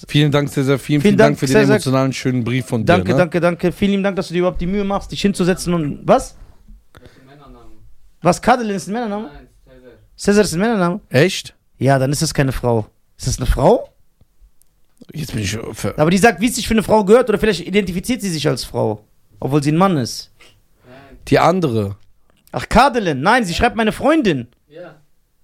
[0.06, 2.44] Vielen Dank, sehr, sehr vielen, Vielen vielen Dank, Dank, für den sehr, sehr- emotionalen, schönen
[2.44, 3.12] Brief von Danke, dir.
[3.14, 3.18] Ne?
[3.18, 3.72] danke, danke.
[3.72, 6.06] Vielen lieben Dank, dass du dir überhaupt die Mühe machst, dich hinzusetzen und.
[6.06, 6.36] Was?
[6.92, 7.72] Das ist ein Männername.
[8.22, 8.40] Was?
[8.40, 9.26] Kadelin ist ein Männername?
[9.32, 9.48] Nein,
[10.18, 11.00] Cäsar ist ein Männername?
[11.08, 11.54] Echt?
[11.78, 12.86] Ja, dann ist das keine Frau.
[13.16, 13.88] Ist das eine Frau?
[15.12, 17.38] Jetzt bin ich ver Aber die sagt, wie es sich für eine Frau gehört, oder
[17.38, 19.04] vielleicht identifiziert sie sich als Frau.
[19.40, 20.30] Obwohl sie ein Mann ist.
[20.86, 21.96] Nein, Die andere.
[22.50, 23.20] Ach, Kadelin.
[23.20, 24.48] Nein, sie schreibt meine Freundin.
[24.68, 24.96] ja.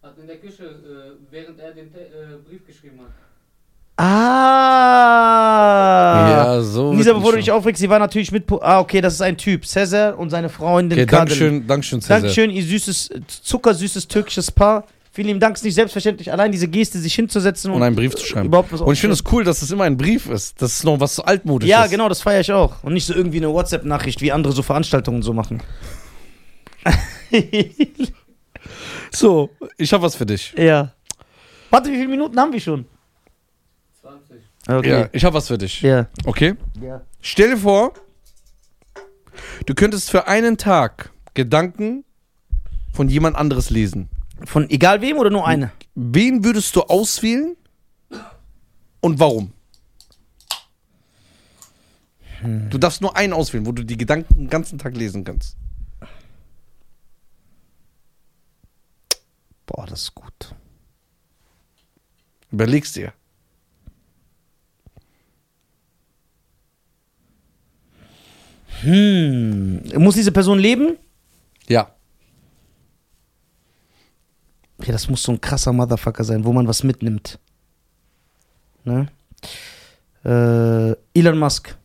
[0.02, 3.10] Hat in der Küche, äh, während er den Te äh, Brief geschrieben hat.
[4.94, 6.28] Ah.
[6.28, 6.92] ja, so.
[6.92, 8.44] Nisa, wird bevor du nicht dich aufregst, sie war natürlich mit.
[8.60, 9.66] Ah, okay, das ist ein Typ.
[9.66, 11.06] Cäsar und seine Freundin Okay.
[11.06, 12.18] Dankeschön, Dankeschön, Cäsar.
[12.20, 13.10] Dankeschön, ihr süßes,
[13.42, 14.84] zuckersüßes türkisches Paar.
[15.12, 18.16] Vielen lieben Dank, ist nicht selbstverständlich, allein diese Geste, sich hinzusetzen und, Und einen Brief
[18.16, 18.46] zu schreiben.
[18.48, 20.60] überhaupt was Und ich finde es cool, dass es immer ein Brief ist.
[20.60, 21.92] Das ist noch was so altmodisch Ja, ist.
[21.92, 22.82] genau, das feiere ich auch.
[22.82, 25.62] Und nicht so irgendwie eine WhatsApp-Nachricht, wie andere so Veranstaltungen so machen.
[29.12, 30.52] So, ich habe was für dich.
[30.56, 30.92] ja.
[31.70, 32.84] Warte, wie viele Minuten haben wir schon?
[34.64, 34.78] 20.
[34.78, 35.00] Okay.
[35.00, 35.82] Ja, ich habe was für dich.
[35.82, 36.08] Ja.
[36.24, 36.54] Okay?
[36.80, 37.02] ja.
[37.20, 37.94] Stell dir vor,
[39.66, 42.04] du könntest für einen Tag Gedanken
[42.92, 44.08] von jemand anderes lesen.
[44.44, 45.72] Von egal wem oder nur eine?
[45.94, 47.56] Wen würdest du auswählen
[49.00, 49.52] und warum?
[52.42, 55.56] Du darfst nur einen auswählen, wo du die Gedanken den ganzen Tag lesen kannst.
[59.64, 60.54] Boah, das ist gut.
[62.50, 63.14] Überlegst dir.
[68.84, 69.82] Hm.
[69.96, 70.98] Muss diese Person leben?
[71.68, 71.90] Ja.
[74.84, 77.38] Ja, das muss so ein krasser Motherfucker sein, wo man was mitnimmt.
[78.84, 79.08] Ne?
[80.24, 81.76] Äh, Elon Musk.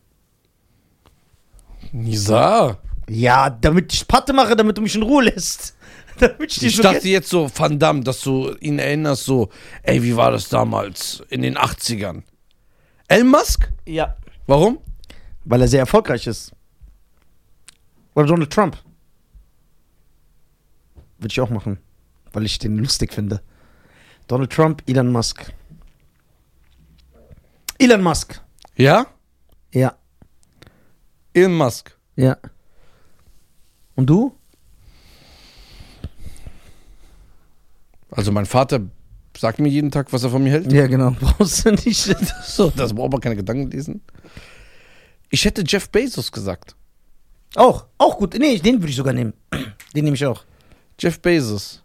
[1.92, 2.78] Nisa.
[3.08, 5.74] Ja, damit ich Patte mache, damit du mich in Ruhe lässt.
[6.18, 9.48] damit ich Ich so dachte jetzt so, Van Damme, dass du ihn erinnerst, so,
[9.82, 12.22] ey, wie war das damals in den 80ern?
[13.08, 13.70] Elon Musk?
[13.86, 14.16] Ja.
[14.46, 14.78] Warum?
[15.44, 16.52] Weil er sehr erfolgreich ist.
[18.20, 18.76] Oder Donald Trump.
[21.18, 21.78] Würde ich auch machen.
[22.34, 23.40] Weil ich den lustig finde.
[24.28, 25.52] Donald Trump, Elon Musk.
[27.78, 28.42] Elon Musk.
[28.76, 29.06] Ja?
[29.72, 29.96] Ja.
[31.32, 31.96] Elon Musk.
[32.16, 32.36] Ja.
[33.94, 34.36] Und du?
[38.10, 38.82] Also mein Vater
[39.34, 40.70] sagt mir jeden Tag, was er von mir hält.
[40.70, 41.12] Ja, genau.
[41.20, 42.14] Brauchst du nicht.
[42.44, 44.02] So, das braucht man keine Gedanken lesen.
[45.30, 46.76] Ich hätte Jeff Bezos gesagt.
[47.56, 47.86] Auch.
[47.98, 48.34] Auch gut.
[48.38, 49.32] Nee, den würde ich sogar nehmen.
[49.94, 50.44] Den nehme ich auch.
[51.00, 51.82] Jeff Bezos.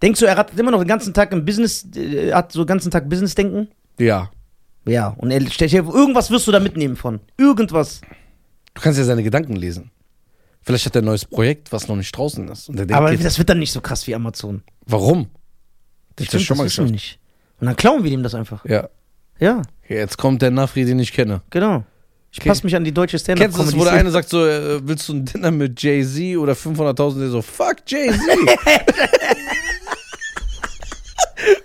[0.00, 2.68] Denkst du, er hat immer noch den ganzen Tag im Business, äh, hat so den
[2.68, 3.68] ganzen Tag Business-Denken?
[3.98, 4.30] Ja.
[4.86, 5.08] Ja.
[5.18, 7.18] Und er stellt dir irgendwas wirst du da mitnehmen von.
[7.36, 8.00] Irgendwas.
[8.74, 9.90] Du kannst ja seine Gedanken lesen.
[10.62, 12.68] Vielleicht hat er ein neues Projekt, was noch nicht draußen ist.
[12.68, 14.62] Und der denkt, Aber jetzt, das wird dann nicht so krass wie Amazon.
[14.86, 15.28] warum?
[16.14, 17.18] Das Stimmt, mal wissen wir nicht.
[17.60, 18.64] Und dann klauen wir ihm das einfach.
[18.64, 18.88] Ja.
[19.40, 21.42] Ja, Jetzt kommt der Nafri, den ich kenne.
[21.50, 21.84] genau.
[22.38, 22.48] Ich Okay.
[22.50, 24.80] passe mich an die deutsche stand Kennst du das, wo der eine sagt so, äh,
[24.86, 27.18] willst du ein Dinner mit Jay-Z oder 500.000?
[27.18, 28.20] Der so, fuck Jay-Z.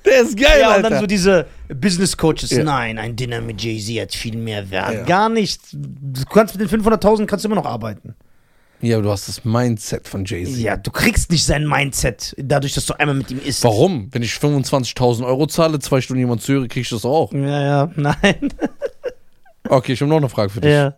[0.06, 0.90] der ist geil, Ja, und Alter.
[0.90, 2.52] dann so diese Business Coaches.
[2.52, 2.64] Ja.
[2.64, 4.94] Nein, ein Dinner mit Jay-Z hat viel mehr Wert.
[4.94, 5.04] Ja.
[5.04, 5.62] Gar nicht.
[5.72, 8.16] Du kannst mit den 500.000 kannst du immer noch arbeiten.
[8.82, 10.58] ja, aber du hast das Mindset von Jay-Z.
[10.58, 13.64] Ja, du kriegst nicht sein Mindset, dadurch, dass du einmal mit ihm isst.
[13.64, 14.10] Warum?
[14.12, 17.32] Wenn ich 25.000 Euro zahle, zwei Stunden jemand zuhöre, krieg ich das auch.
[17.32, 18.50] Ja, ja, nein.
[19.74, 20.72] Okay, ich habe noch eine Frage für dich.
[20.72, 20.96] ja.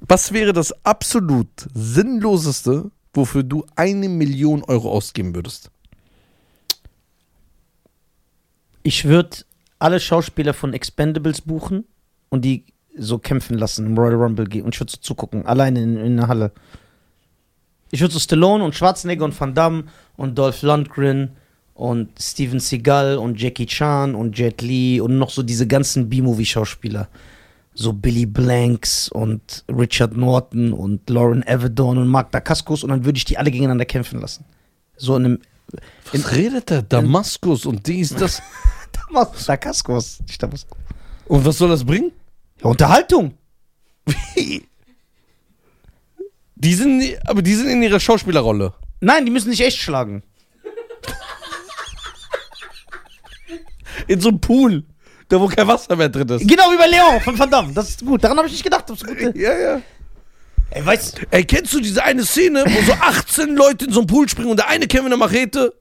[0.00, 5.72] Was wäre das absolut sinnloseste, wofür du eine Million Euro ausgeben würdest?
[8.84, 9.38] Ich würde
[9.80, 11.84] alle Schauspieler von Expendables buchen
[12.28, 15.82] und die so kämpfen lassen im Royal Rumble gehen und ich würde so zugucken, alleine
[15.82, 16.52] in, in der Halle.
[17.90, 19.84] Ich würde so Stallone und Schwarzenegger und Van Damme
[20.16, 21.36] und Dolph Lundgren
[21.76, 27.08] und Steven Seagal und Jackie Chan und Jet Li und noch so diese ganzen B-Movie-Schauspieler.
[27.74, 33.18] So Billy Blanks und Richard Norton und Lauren Avedon und Mark Dacascos und dann würde
[33.18, 34.46] ich die alle gegeneinander kämpfen lassen.
[34.96, 35.38] So in einem
[36.12, 36.80] Was redet der?
[36.80, 38.42] Damaskus und dies, das.
[39.46, 40.78] Dacascos, nicht Damaskus.
[41.26, 42.12] Und was soll das bringen?
[42.62, 43.34] Ja, Unterhaltung.
[46.54, 48.72] Die sind, aber die sind in ihrer Schauspielerrolle.
[49.00, 50.22] Nein, die müssen nicht echt schlagen.
[54.06, 54.84] In so einem Pool,
[55.28, 56.46] da wo kein Wasser mehr drin ist.
[56.46, 57.72] Genau wie bei Leon von Van Damme.
[57.72, 58.22] Das ist gut.
[58.22, 58.88] Daran habe ich nicht gedacht.
[58.88, 59.36] Das ist gut.
[59.36, 59.82] Ja, ja.
[60.70, 64.06] Ey, weißt Ey, kennst du diese eine Szene, wo so 18 Leute in so einen
[64.06, 65.74] Pool springen und der eine kämpft mit einer Machete?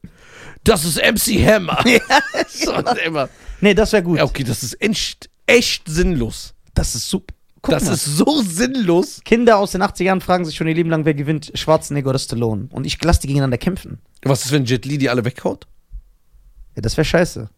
[0.63, 1.83] Das ist MC Hammer.
[2.47, 2.73] so,
[3.05, 3.29] immer.
[3.61, 4.17] Nee, das wäre gut.
[4.17, 6.53] Ja, okay, das ist echt, echt sinnlos.
[6.73, 7.33] Das ist super.
[7.61, 7.93] Guck das mal.
[7.93, 9.21] ist so sinnlos.
[9.25, 12.19] Kinder aus den 80er Jahren fragen sich schon ihr Leben lang, wer gewinnt, Schwarzenegger oder
[12.19, 12.67] Stallone.
[12.71, 13.99] Und ich lasse die gegeneinander kämpfen.
[14.23, 15.65] Was ist, wenn Jet Li die alle weghaut?
[16.75, 17.49] Ja, das wäre scheiße.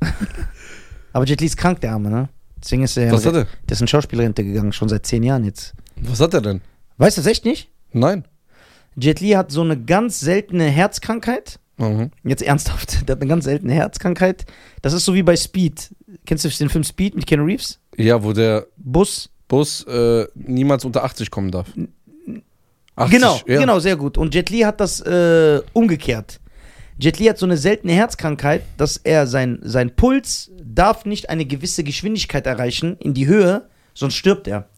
[1.12, 2.28] Aber Jet Li ist krank, der Arme, ne?
[2.62, 3.44] Deswegen ist er, Was hat er?
[3.44, 5.74] der ist in Schauspielrente gegangen, schon seit zehn Jahren jetzt.
[5.96, 6.60] Was hat er denn?
[6.96, 7.70] Weißt du das echt nicht?
[7.92, 8.24] Nein.
[8.96, 11.60] Jet Li hat so eine ganz seltene Herzkrankheit.
[11.76, 12.10] Mhm.
[12.24, 14.44] Jetzt ernsthaft, der hat eine ganz seltene Herzkrankheit.
[14.82, 15.94] Das ist so wie bei Speed.
[16.26, 17.78] Kennst du den Film Speed mit Keanu Reeves?
[17.96, 19.30] Ja, wo der Bus.
[19.46, 21.68] Bus äh, niemals unter 80 kommen darf.
[22.96, 23.60] 80, genau, ja.
[23.60, 24.18] genau, sehr gut.
[24.18, 26.40] Und Jet Li hat das äh, umgekehrt.
[27.00, 31.44] Jet Li hat so eine seltene Herzkrankheit, dass er sein, sein Puls darf nicht eine
[31.44, 34.68] gewisse Geschwindigkeit erreichen in die Höhe, sonst stirbt er.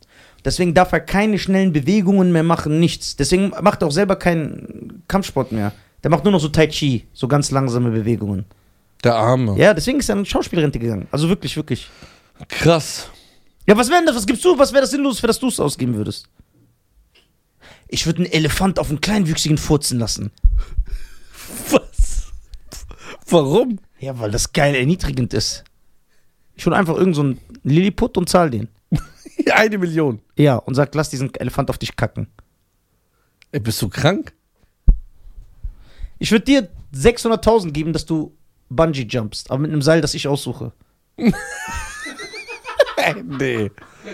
[0.45, 3.17] Deswegen darf er keine schnellen Bewegungen mehr machen, nichts.
[3.17, 5.73] Deswegen macht er auch selber keinen Kampfsport mehr.
[6.03, 8.45] Der macht nur noch so Tai Chi, so ganz langsame Bewegungen.
[9.03, 9.57] Der Arme.
[9.59, 11.09] Ja, deswegen ist er in Schauspielrente gegangen.
[11.11, 11.89] Also wirklich, wirklich.
[12.49, 13.09] Krass.
[13.67, 14.17] Ja, was wäre denn das?
[14.17, 14.59] Was gibst du?
[14.59, 16.29] Was wäre das sinnlos, für das du es ausgeben würdest?
[17.89, 20.31] Ich würde einen Elefant auf einen kleinwüchsigen furzen lassen.
[23.33, 23.79] Warum?
[23.99, 25.65] Ja, weil das geil erniedrigend ist.
[26.55, 28.69] Ich hole einfach irgendeinen so einen Lilliput und zahl den.
[29.55, 30.21] Eine Million.
[30.37, 32.27] Ja, und sag, lass diesen Elefant auf dich kacken.
[33.53, 34.33] Ey, bist du krank?
[36.19, 38.37] Ich würde dir 600.000 geben, dass du
[38.69, 40.73] Bungee jumpst, aber mit einem Seil, das ich aussuche.
[43.25, 43.71] nee.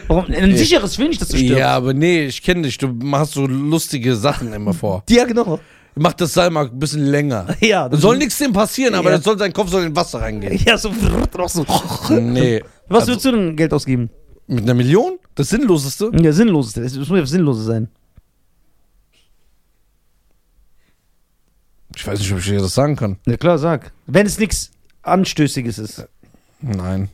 [0.08, 0.26] Warum?
[0.26, 1.58] Ein sicheres, ich will nicht, dass du stirbst.
[1.58, 2.78] Ja, aber nee, ich kenne dich.
[2.78, 5.04] Du machst so lustige Sachen immer vor.
[5.08, 5.60] Ja, genau.
[5.98, 7.46] Mach das Seil mal ein bisschen länger.
[7.60, 9.16] Ja, Da soll nichts dem passieren, aber Ja.
[9.16, 10.58] das soll, sein Kopf soll in Wasser reingehen.
[10.64, 10.90] Ja, so.
[12.10, 12.62] Nee.
[12.88, 14.10] Was Also, würdest du denn Geld ausgeben?
[14.46, 15.18] Mit einer Million?
[15.34, 16.10] Das Sinnloseste?
[16.14, 16.76] Ja, sinnloses.
[16.76, 17.88] Es muss ja sinnlose sein.
[21.96, 23.18] Ich weiß nicht, ob ich dir das sagen kann.
[23.26, 23.90] Ja, klar, sag.
[24.06, 24.70] Wenn es nichts
[25.02, 26.06] Anstößiges ist.
[26.60, 27.08] Nein.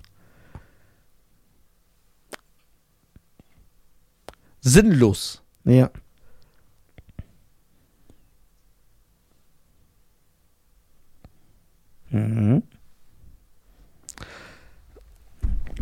[4.60, 5.42] Sinnlos.
[5.64, 5.90] Ja.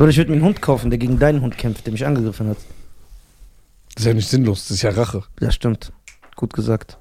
[0.00, 2.48] Oder ich würde mir einen Hund kaufen, der gegen deinen Hund kämpft, der mich angegriffen
[2.48, 2.56] hat.
[3.94, 5.24] Das ist ja nicht sinnlos, das ist ja Rache.
[5.40, 5.92] Ja, stimmt.
[6.36, 6.96] Gut gesagt.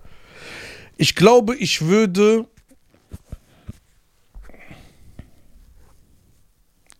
[0.97, 2.45] Ich glaube, ich würde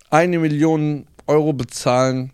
[0.10, 2.32] eine Million Euro bezahlen,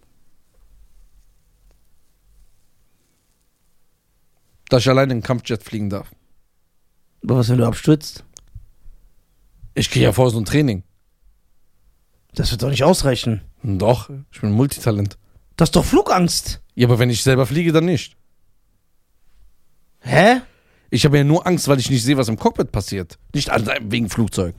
[4.69, 6.11] dass ich alleine in den Kampfjet fliegen darf.
[7.23, 8.23] Aber was, wenn du abstürzt?
[9.73, 10.83] Ich gehe ja vor so ein Training.
[12.35, 13.41] Das wird doch nicht ausreichen.
[13.67, 15.17] Doch, ich bin Multitalent.
[15.57, 16.61] Das ist doch Flugangst.
[16.75, 18.15] Ja, aber wenn ich selber fliege, dann nicht.
[20.01, 20.41] Hä?
[20.91, 23.17] Ich habe ja nur Angst, weil ich nicht sehe, was im Cockpit passiert.
[23.33, 23.49] Nicht
[23.81, 24.53] wegen Flugzeug.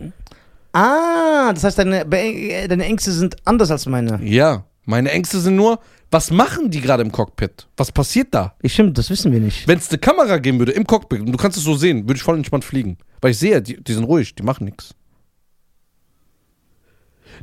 [0.73, 4.21] Ah, das heißt, deine, Be- deine Ängste sind anders als meine.
[4.25, 5.79] Ja, meine Ängste sind nur,
[6.11, 7.69] was machen die gerade im Cockpit?
[7.77, 8.55] Was passiert da?
[8.63, 9.67] Ja, stimmt, das wissen wir nicht.
[9.69, 12.17] Wenn es eine Kamera geben würde im Cockpit und du kannst es so sehen, würde
[12.17, 12.99] ich voll entspannt fliegen.
[13.21, 14.95] Weil ich sehe, die, die sind ruhig, die machen nichts.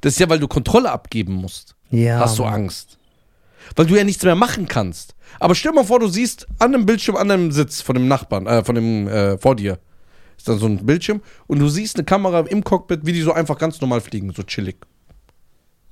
[0.03, 1.75] Das ist ja, weil du Kontrolle abgeben musst.
[1.89, 2.19] Ja.
[2.19, 2.97] Hast du Angst.
[3.77, 5.15] Weil du ja nichts mehr machen kannst.
[5.39, 8.45] Aber stell mal vor, du siehst an dem Bildschirm, an deinem Sitz von dem Nachbarn,
[8.45, 9.79] äh, von dem, äh, vor dir,
[10.37, 13.31] ist dann so ein Bildschirm und du siehst eine Kamera im Cockpit, wie die so
[13.31, 14.75] einfach ganz normal fliegen, so chillig.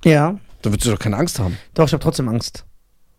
[0.04, 0.38] Ja.
[0.60, 1.56] Dann würdest du doch keine Angst haben.
[1.72, 2.66] Doch, ich habe trotzdem Angst.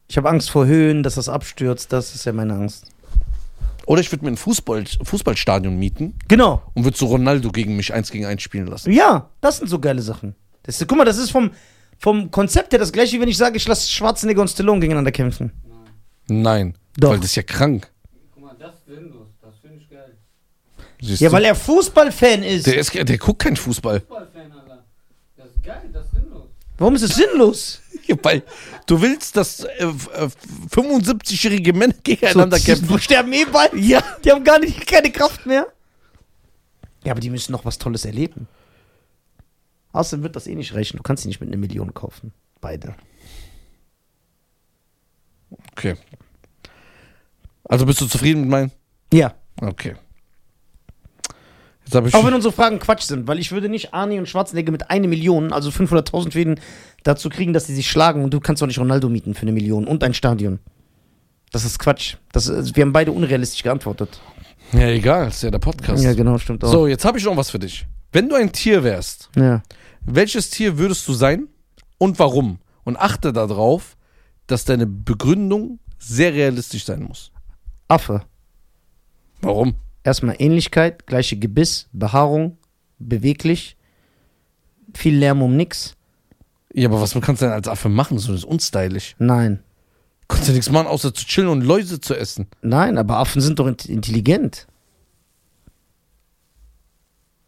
[0.07, 1.91] Ich habe Angst vor Höhen, dass das abstürzt.
[1.91, 2.85] Das ist ja meine Angst.
[3.87, 6.61] Oder ich würde mir ein Fußball, Fußballstadion mieten Genau.
[6.75, 8.91] und würde so Ronaldo gegen mich eins gegen eins spielen lassen.
[8.91, 10.35] Ja, das sind so geile Sachen.
[10.63, 11.51] Das, ist- guck mal, das ist vom,
[11.99, 15.11] vom Konzept her das gleiche, wie wenn ich sage, ich lasse Schwarzenegger und Stallone gegeneinander
[15.11, 15.51] kämpfen.
[16.27, 16.41] Nein.
[16.41, 17.09] Nein, Doch.
[17.11, 17.91] weil das ist ja krank.
[18.33, 19.27] Guck mal, das ist sinnlos.
[19.41, 20.15] Das finde ich geil.
[21.01, 21.35] Siehst Ja, du?
[21.35, 22.65] weil er Fußballfan ist.
[22.67, 23.99] der, ist, der guckt keinen Fußball.
[23.99, 24.83] Fußballfan, Alter.
[25.37, 26.47] Das ist geil, das ist sinnlos.
[26.77, 27.79] Warum ist es sinnlos?
[28.05, 28.43] Ja, weil
[28.85, 30.27] du willst, dass äh, äh,
[30.75, 32.87] 75-jährige Männer gegeneinander so, kämpfen.
[32.89, 33.73] Die sterben eh bald.
[33.75, 34.03] Ja.
[34.25, 35.67] Die haben gar nicht, keine Kraft mehr.
[37.05, 38.45] Ja, aber die müssen noch was Tolles erleben.
[39.93, 40.97] Außerdem wird das eh nicht reichen.
[40.97, 42.33] Du kannst sie nicht mit einer Million kaufen.
[42.59, 42.95] Beide.
[45.71, 45.95] Okay.
[47.65, 48.71] Also bist du zufrieden mit meinen?
[49.13, 49.35] Ja.
[49.61, 49.95] Okay.
[51.85, 52.15] Jetzt habe ich.
[52.15, 55.07] Auch wenn unsere Fragen Quatsch sind, weil ich würde nicht Arnie und Schwarzenegger mit einer
[55.07, 56.59] Million, also 500.000 für jeden,
[57.03, 59.51] dazu kriegen, dass die sich schlagen und du kannst doch nicht Ronaldo mieten für eine
[59.51, 60.59] Million und ein Stadion.
[61.51, 62.15] Das ist Quatsch.
[62.31, 64.19] Das ist, wir haben beide unrealistisch geantwortet.
[64.71, 66.03] ja, egal, ist ja der Podcast.
[66.03, 66.71] Ja, genau, stimmt auch.
[66.71, 67.85] So, jetzt habe ich noch was für dich.
[68.11, 69.61] Wenn du ein Tier wärst, Ja.
[70.05, 71.47] Welches Tier würdest du sein
[71.97, 72.59] und warum?
[72.83, 73.95] Und achte darauf,
[74.47, 77.31] dass deine Begründung sehr realistisch sein muss.
[77.87, 78.23] Affe.
[79.41, 79.75] Warum?
[80.03, 82.57] Erstmal Ähnlichkeit, gleiche Gebiss, Behaarung,
[82.99, 83.77] beweglich,
[84.93, 85.95] viel Lärm um nix.
[86.73, 88.17] Ja, aber was kannst du denn als Affe machen?
[88.17, 89.15] So ist unstylisch.
[89.19, 89.63] Nein.
[90.27, 92.47] Kannst du nichts machen, außer zu chillen und Läuse zu essen.
[92.61, 94.67] Nein, aber Affen sind doch int- intelligent.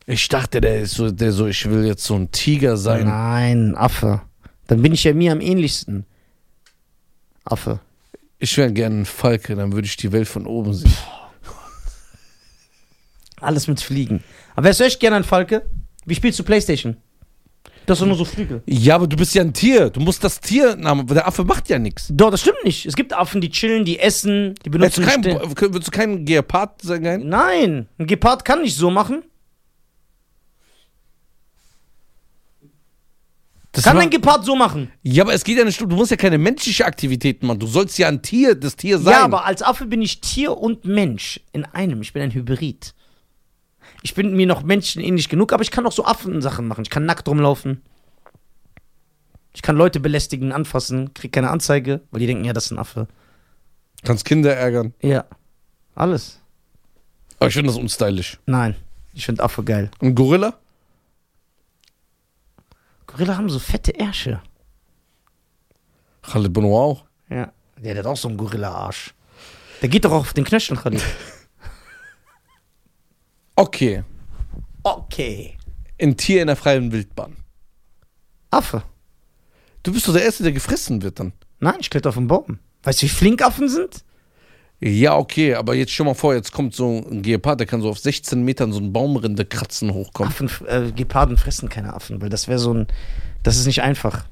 [0.07, 3.05] Ich dachte, der ist so, der so, ich will jetzt so ein Tiger sein.
[3.07, 4.21] Nein, Affe.
[4.67, 6.05] Dann bin ich ja mir am ähnlichsten.
[7.43, 7.79] Affe.
[8.39, 10.93] Ich wäre gerne ein Falke, dann würde ich die Welt von oben sehen.
[13.41, 14.23] Alles mit Fliegen.
[14.55, 15.65] Aber wärst du echt gerne ein Falke?
[16.05, 16.97] Wie spielst du Playstation?
[17.85, 18.63] Das sind nur so Flügel.
[18.65, 19.91] Ja, aber du bist ja ein Tier.
[19.91, 22.07] Du musst das Tier, na, der Affe macht ja nichts.
[22.11, 22.85] Doch, das stimmt nicht.
[22.87, 26.25] Es gibt Affen, die chillen, die essen, die benutzen du kein, Ste- willst du kein
[26.25, 27.03] Gepard sein?
[27.27, 29.23] Nein, ein Gepard kann nicht so machen.
[33.85, 34.91] Kann war- ein Gepard so machen?
[35.03, 37.59] ja, aber es geht ja nicht, du musst ja keine menschliche Aktivitäten machen.
[37.59, 39.13] Du sollst ja ein Tier, das Tier sein.
[39.13, 42.01] Ja, aber als Affe bin ich Tier und Mensch in einem.
[42.01, 42.93] Ich bin ein Hybrid.
[44.01, 46.83] Ich bin mir noch menschenähnlich genug, aber ich kann auch so Affensachen machen.
[46.83, 47.81] Ich kann nackt rumlaufen.
[49.53, 52.77] Ich kann Leute belästigen, anfassen, krieg keine Anzeige, weil die denken, ja, das ist ein
[52.79, 53.07] Affe.
[54.03, 54.93] Kannst Kinder ärgern.
[55.01, 55.25] Ja.
[55.95, 56.39] Alles.
[57.39, 58.37] Aber ich finde das unstylisch.
[58.45, 58.75] Nein.
[59.13, 59.89] Ich finde Affe geil.
[60.01, 60.55] Ein Gorilla?
[63.15, 64.41] Gorilla haben so fette Ärsche.
[66.21, 67.05] Khalid Benoit auch.
[67.29, 67.53] Ja.
[67.77, 69.13] Der, der hat auch so einen Gorilla-Arsch.
[69.81, 71.01] Der geht doch auf den Knöcheln, Khalid.
[73.57, 74.03] Okay.
[74.83, 75.57] Okay.
[76.01, 77.37] Ein Tier in der freien Wildbahn.
[78.51, 78.83] Affe.
[79.81, 81.31] Du bist doch der Erste, der gefressen wird dann.
[81.61, 82.59] Nein, ich kletter auf den Baum.
[82.83, 84.03] Weißt du, wie flink Affen sind?
[84.87, 87.89] Ja, okay, aber jetzt stell mal vor, jetzt kommt so ein Gepard, der kann so
[87.89, 90.31] auf 16 Metern so ein Baumrinde kratzen hochkommen.
[90.31, 92.85] Affen, äh, Geparden fressen keine Affen, weil das wäre so ein.
[93.41, 94.27] Das ist nicht einfach.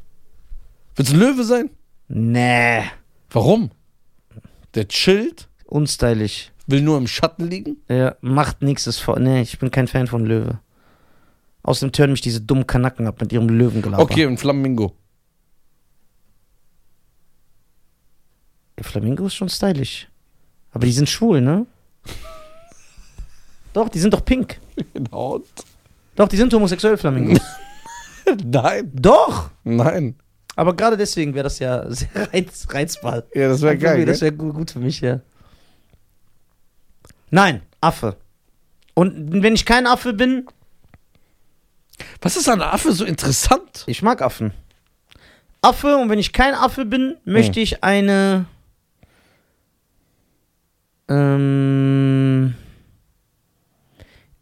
[0.96, 1.72] Willst du ein Löwe sein?
[2.08, 2.84] Nee.
[3.32, 3.72] Warum?
[4.76, 6.52] Der chillt, Unstylisch.
[6.68, 7.78] will nur im Schatten liegen.
[7.89, 8.86] Ja, macht nichts.
[8.86, 9.04] Ist.
[9.18, 10.60] Nee, ich bin kein Fan von Löwe.
[11.63, 14.04] Außerdem tören mich diese dummen Kanacken ab mit ihrem Löwengelaber.
[14.04, 14.96] Okay, ein Flamingo.
[18.78, 20.10] Der Flamingo ist schon stylisch.
[20.74, 21.66] Aber die sind schwul, ne?
[23.74, 24.60] Doch, die sind doch pink.
[24.94, 25.42] Genau.
[26.16, 27.40] Doch, die sind homosexuell, Flamingos.
[28.44, 29.50] Nein, doch!
[29.64, 30.16] nein.
[30.56, 33.24] Aber gerade deswegen wäre das ja sehr reiz, reizbar.
[33.34, 34.06] Ja, das wäre geil.
[34.06, 35.20] Das wäre gut, gut für mich, ja.
[37.32, 38.16] Nein, Affe.
[38.94, 40.46] Und wenn ich kein Affe bin,
[42.22, 43.84] Was ist an Affe so interessant?
[43.88, 44.54] ich mag Affen.
[45.62, 48.46] Affe, und wenn ich kein Affe bin, möchte ich eine.
[51.08, 52.56] Ähm,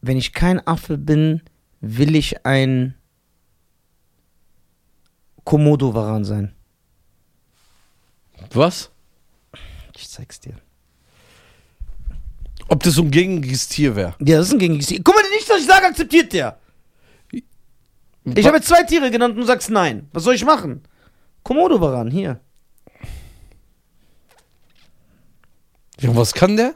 [0.02, 1.42] wenn ich kein Affe bin,
[1.80, 2.96] will ich ein
[5.44, 6.54] Komodo-Varan sein.
[8.54, 8.92] Was?
[9.98, 10.56] Ich zeig's dir.
[12.68, 14.16] Ob das so ein gängiges Tier wäre?
[14.20, 15.02] Ja, das ist ein gängiges Tier.
[15.04, 16.58] Guck mal, nicht, was ich sage, akzeptiert der.
[18.24, 20.08] Ich habe jetzt zwei Tiere genannt und du sagst nein.
[20.14, 20.84] Was soll ich machen?
[21.44, 22.40] Komodo-Varan, hier.
[26.02, 26.74] Ja, was kann der?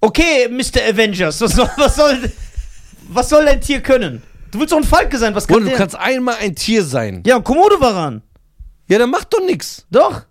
[0.00, 0.82] Okay, Mr.
[0.88, 2.32] Avengers, was soll, was soll,
[3.08, 4.22] was soll dein Tier können?
[4.50, 5.78] Du willst doch ein Falke sein, was kann Bruder, du der?
[5.78, 7.22] kannst einmal ein Tier sein.
[7.26, 8.22] ja, ein Komodo-Varan.
[8.88, 9.84] Ja, der macht doch nichts.
[9.90, 10.22] Doch.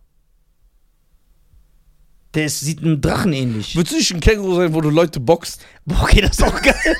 [2.33, 3.75] Der ist, sieht einem Drachen ähnlich.
[3.75, 5.61] Willst du nicht ein Känguru sein, wo du Leute boxt?
[5.85, 6.73] Boah, okay, das ist auch geil.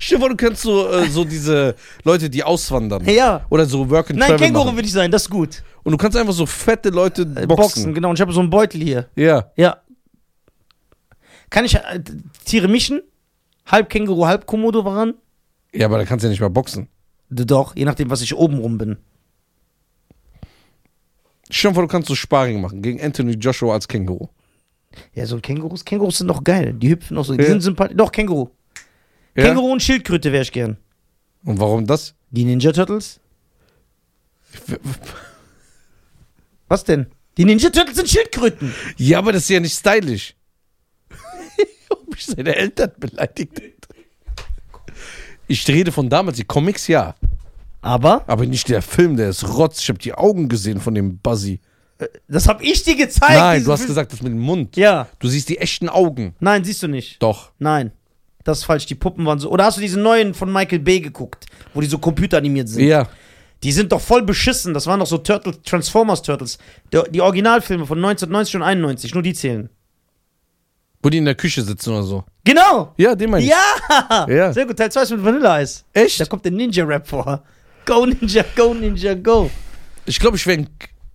[0.00, 3.04] Stell dir vor, du kennst so, äh, so diese Leute, die auswandern.
[3.08, 3.44] ja.
[3.50, 4.76] Oder so Work and Nein, Travel Känguru machen.
[4.78, 5.62] will ich sein, das ist gut.
[5.84, 7.56] Und du kannst einfach so fette Leute Äh, boxen.
[7.56, 8.08] Boxen, genau.
[8.10, 9.08] Und ich habe so einen Beutel hier.
[9.16, 9.52] Ja.
[9.56, 9.78] Ja.
[11.50, 12.00] Kann ich äh,
[12.44, 13.02] Tiere mischen?
[13.66, 15.14] Halb Känguru, halb Komodo-Varan?
[15.72, 16.88] Ja, aber da kannst du ja nicht mal boxen.
[17.30, 18.96] Doch, je nachdem, was ich oben rum bin.
[21.50, 24.28] Stell dir vor, du kannst so Sparring machen gegen Anthony Joshua als Känguru.
[25.14, 25.84] Ja, so Kängurus.
[25.84, 26.72] Kängurus sind doch geil.
[26.74, 27.34] Die hüpfen auch so.
[27.34, 27.48] Die Ja.
[27.48, 27.96] sind sympathisch.
[27.96, 28.48] Doch, Känguru.
[29.36, 29.44] Ja?
[29.44, 30.76] Känguru und Schildkröte wäre ich gern.
[31.44, 32.14] Und warum das?
[32.30, 33.20] Die Ninja Turtles?
[36.68, 37.06] Was denn?
[37.36, 38.72] Die Ninja Turtles sind Schildkröten.
[38.96, 40.34] Ja, aber das ist ja nicht stylisch.
[41.90, 43.74] Ob ich seine Eltern beleidigt hätte.
[45.46, 47.14] Ich rede von damals, die Comics ja.
[47.82, 49.80] Aber Aber nicht der Film, der ist rotz.
[49.80, 51.60] Ich habe die Augen gesehen von dem Buzzy.
[52.28, 53.34] das hab ich dir gezeigt.
[53.34, 53.88] Nein, du hast Film.
[53.88, 54.76] gesagt, das mit dem Mund.
[54.76, 55.06] Ja.
[55.18, 56.34] Du siehst die echten Augen.
[56.40, 57.22] Nein, siehst du nicht.
[57.22, 57.50] Doch.
[57.58, 57.92] Nein.
[58.42, 58.86] Das ist falsch.
[58.86, 59.50] Die Puppen waren so.
[59.50, 62.86] Oder hast du diese neuen von Michael Bay geguckt, wo die so computeranimiert sind?
[62.86, 63.08] Ja.
[63.64, 64.74] Die sind doch voll beschissen.
[64.74, 66.58] Das waren doch so Turtle, Transformers Turtles.
[66.92, 69.14] Die, die Originalfilme von 1990 und 91.
[69.14, 69.70] Nur die zählen.
[71.02, 72.24] Wo die in der Küche sitzen oder so.
[72.44, 72.94] Genau.
[72.96, 73.50] Ja, den meine ich.
[73.50, 74.26] Ja.
[74.28, 74.52] Ja.
[74.52, 74.76] Sehr gut.
[74.76, 75.84] Teil 2 ist mit Vanilleeis.
[75.92, 76.20] Echt?
[76.20, 77.42] Da kommt der Ninja-Rap vor.
[77.86, 79.50] Go Ninja, go Ninja, go.
[80.06, 80.68] Ich glaube, ich wäre ein,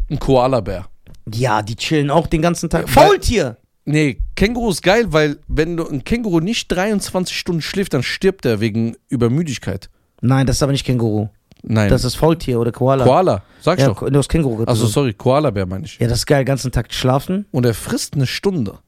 [0.10, 0.88] ein Koala-Bär.
[1.34, 2.84] Ja, die chillen auch den ganzen Tag.
[2.95, 3.58] Weil- Faultier.
[3.86, 8.45] Nee, Känguru ist geil, weil wenn du ein Känguru nicht 23 Stunden schläft, dann stirbt
[8.45, 9.89] er wegen Übermüdigkeit.
[10.22, 11.30] Nein, das ist aber nicht Känguru.
[11.64, 11.89] Nein.
[11.89, 13.03] Das ist Faultier oder Koala.
[13.03, 14.10] Koala, sag ich ja, doch.
[14.10, 14.91] du hast Känguru Also gezogen.
[14.93, 15.99] sorry, Koala-Bär meine ich.
[15.99, 16.45] Ja, das ist geil.
[16.45, 17.45] ganzen Tag schlafen.
[17.51, 18.80] Und er frisst eine Stunde.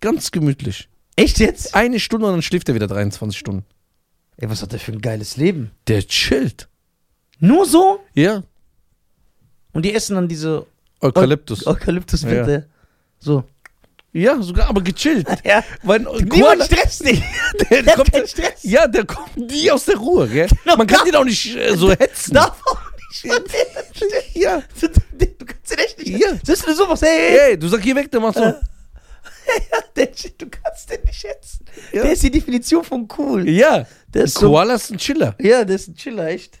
[0.00, 0.88] Ganz gemütlich.
[1.16, 1.74] Echt jetzt?
[1.74, 3.64] Eine Stunde und dann schläft er wieder 23 Stunden.
[4.36, 5.70] Ey, was hat der für ein geiles Leben?
[5.86, 6.68] Der chillt.
[7.38, 8.00] Nur so?
[8.14, 8.42] Ja.
[9.72, 10.66] Und die essen dann diese
[11.00, 11.66] Eukalyptus.
[11.66, 12.48] Eukalyptus Ja.
[12.48, 12.62] ja.
[13.18, 13.44] So.
[14.16, 15.26] Ja, sogar, aber gechillt.
[15.44, 15.64] Ja.
[15.82, 17.22] Weil Niemand Koala, stresst nicht.
[17.70, 18.62] der, Der kommt, keinen Stress.
[18.62, 20.46] ja, der kommt nie aus der Ruhe, gell?
[20.62, 22.32] Genau, Man kann ihn auch nicht äh, so hetzen.
[22.34, 22.80] Darf auch
[23.22, 23.34] nicht.
[24.34, 24.62] Ja.
[24.80, 26.22] Du, du kannst den echt nicht.
[26.22, 26.28] Ja.
[26.44, 27.02] Siehst du sowas?
[27.02, 27.38] Hey, hey.
[27.40, 28.42] Hey, du sag hier weg, der macht so.
[28.42, 28.54] Ja,
[29.96, 30.06] der,
[30.38, 31.64] du kannst den nicht schätzen.
[31.92, 32.02] Ja.
[32.02, 33.48] Der ist die Definition von cool.
[33.48, 33.84] Ja.
[34.12, 35.34] Der ist so, Koala ist ein Chiller.
[35.40, 36.60] ja, der ist ein Chiller, echt.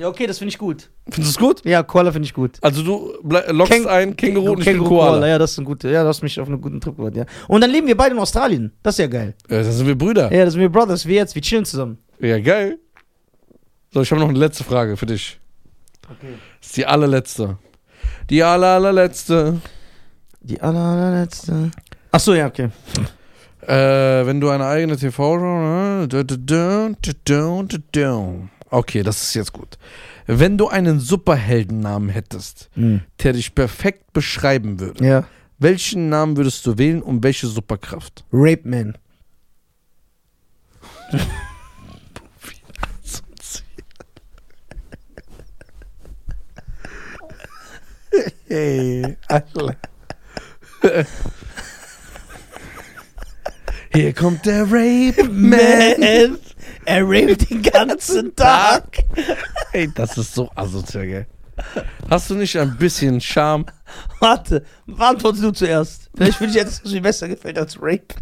[0.00, 0.90] Ja, okay, das finde ich gut.
[1.10, 1.64] Findest du es gut?
[1.64, 2.58] Ja, Koala finde ich gut.
[2.60, 5.26] Also du lockst Käng- ein Känguru und ich Känguru, Koala.
[5.26, 5.88] Ja, das ist ein guter.
[5.90, 7.24] Ja, du hast mich auf einen guten Trip gebracht, ja.
[7.48, 8.72] Und dann leben wir beide in Australien.
[8.82, 9.34] Das ist ja geil.
[9.48, 10.32] Ja, da sind wir Brüder.
[10.32, 11.06] Ja, das sind wir Brothers.
[11.06, 11.98] Wir jetzt, wir chillen zusammen.
[12.20, 12.78] Ja, geil.
[13.92, 15.40] So, ich habe noch eine letzte Frage für dich.
[16.04, 16.34] Okay.
[16.60, 17.56] Das ist die allerletzte.
[18.28, 19.60] Die aller, allerletzte.
[20.40, 21.70] Die aller, allerletzte.
[22.12, 22.68] Ach so, ja, okay.
[23.66, 26.06] Äh, wenn du eine eigene TV-Show.
[27.92, 28.48] du.
[28.70, 29.78] Okay, das ist jetzt gut.
[30.30, 35.24] Wenn du einen Superheldennamen hättest, der dich perfekt beschreiben würde, Ja.
[35.58, 38.26] welchen Namen würdest du wählen und welche Superkraft?
[38.30, 38.94] Rape Man.
[48.48, 49.76] Hey, Alter.
[53.92, 56.38] Hier kommt der Rape Man.
[56.88, 59.04] Er raped den ganzen Tag.
[59.72, 61.26] Ey, das ist so asozial, gell?
[62.08, 63.66] Hast du nicht ein bisschen Charme?
[64.20, 66.08] Warte, beantworte du zuerst.
[66.16, 68.14] Vielleicht finde ich jetzt, dass es mir besser gefällt als Rape.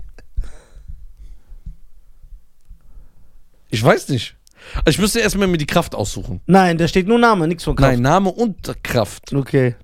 [3.71, 4.35] Ich weiß nicht.
[4.79, 6.41] Also ich müsste erstmal mir die Kraft aussuchen.
[6.47, 7.93] Nein, da steht nur Name, nichts von Kraft.
[7.93, 9.33] Nein, Name und Kraft.
[9.33, 9.77] Okay.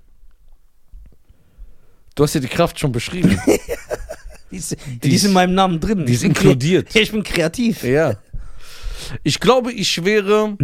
[2.17, 3.41] Du hast ja die Kraft schon beschrieben.
[4.51, 6.05] Die ist, die Die ist in meinem Namen drin.
[6.05, 6.93] die ist inkludiert.
[6.93, 7.85] Ja, ich bin kreativ.
[7.85, 8.17] ja.
[9.23, 10.57] Ich glaube, ich wäre.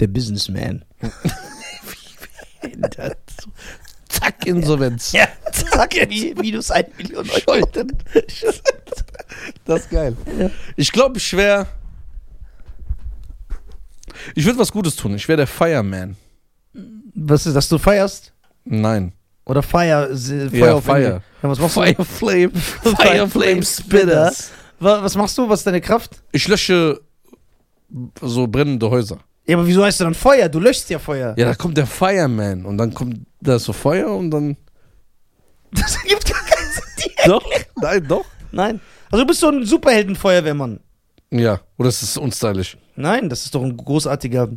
[0.00, 0.84] Der Businessman.
[4.08, 5.12] Zack, Insolvenz.
[5.12, 5.28] Ja,
[6.08, 7.68] wie, minus eine Million Euro.
[9.64, 10.16] Das ist geil.
[10.76, 11.66] Ich glaube, ich wäre.
[14.34, 15.14] Ich würde was Gutes tun.
[15.14, 16.16] Ich wäre der Fireman.
[17.14, 18.32] Was ist das, du feierst?
[18.64, 19.12] Nein.
[19.46, 21.22] Oder Fire, äh, Feuer Ja, Fire.
[21.42, 21.82] Ja, was machst du?
[21.82, 22.50] Fire Flame.
[22.82, 24.50] Fire Flame Spitters.
[24.78, 25.48] Wa- Was machst du?
[25.48, 26.22] Was ist deine Kraft?
[26.32, 27.00] Ich lösche
[28.20, 29.18] so brennende Häuser.
[29.46, 30.48] Ja, aber wieso heißt du dann Feuer?
[30.48, 31.34] Du löschst ja Feuer.
[31.36, 34.56] Ja, da kommt der Fireman und dann kommt da so Feuer und dann.
[35.72, 37.12] Das ergibt gar keinen Sinn.
[37.26, 37.44] Doch?
[37.80, 38.24] Nein, doch.
[38.52, 38.80] Nein.
[39.10, 40.78] Also du bist so ein Superhelden-Feuerwehrmann.
[41.30, 42.76] Ja, oder ist es unstylisch?
[42.94, 44.50] Nein, das ist doch ein großartiger.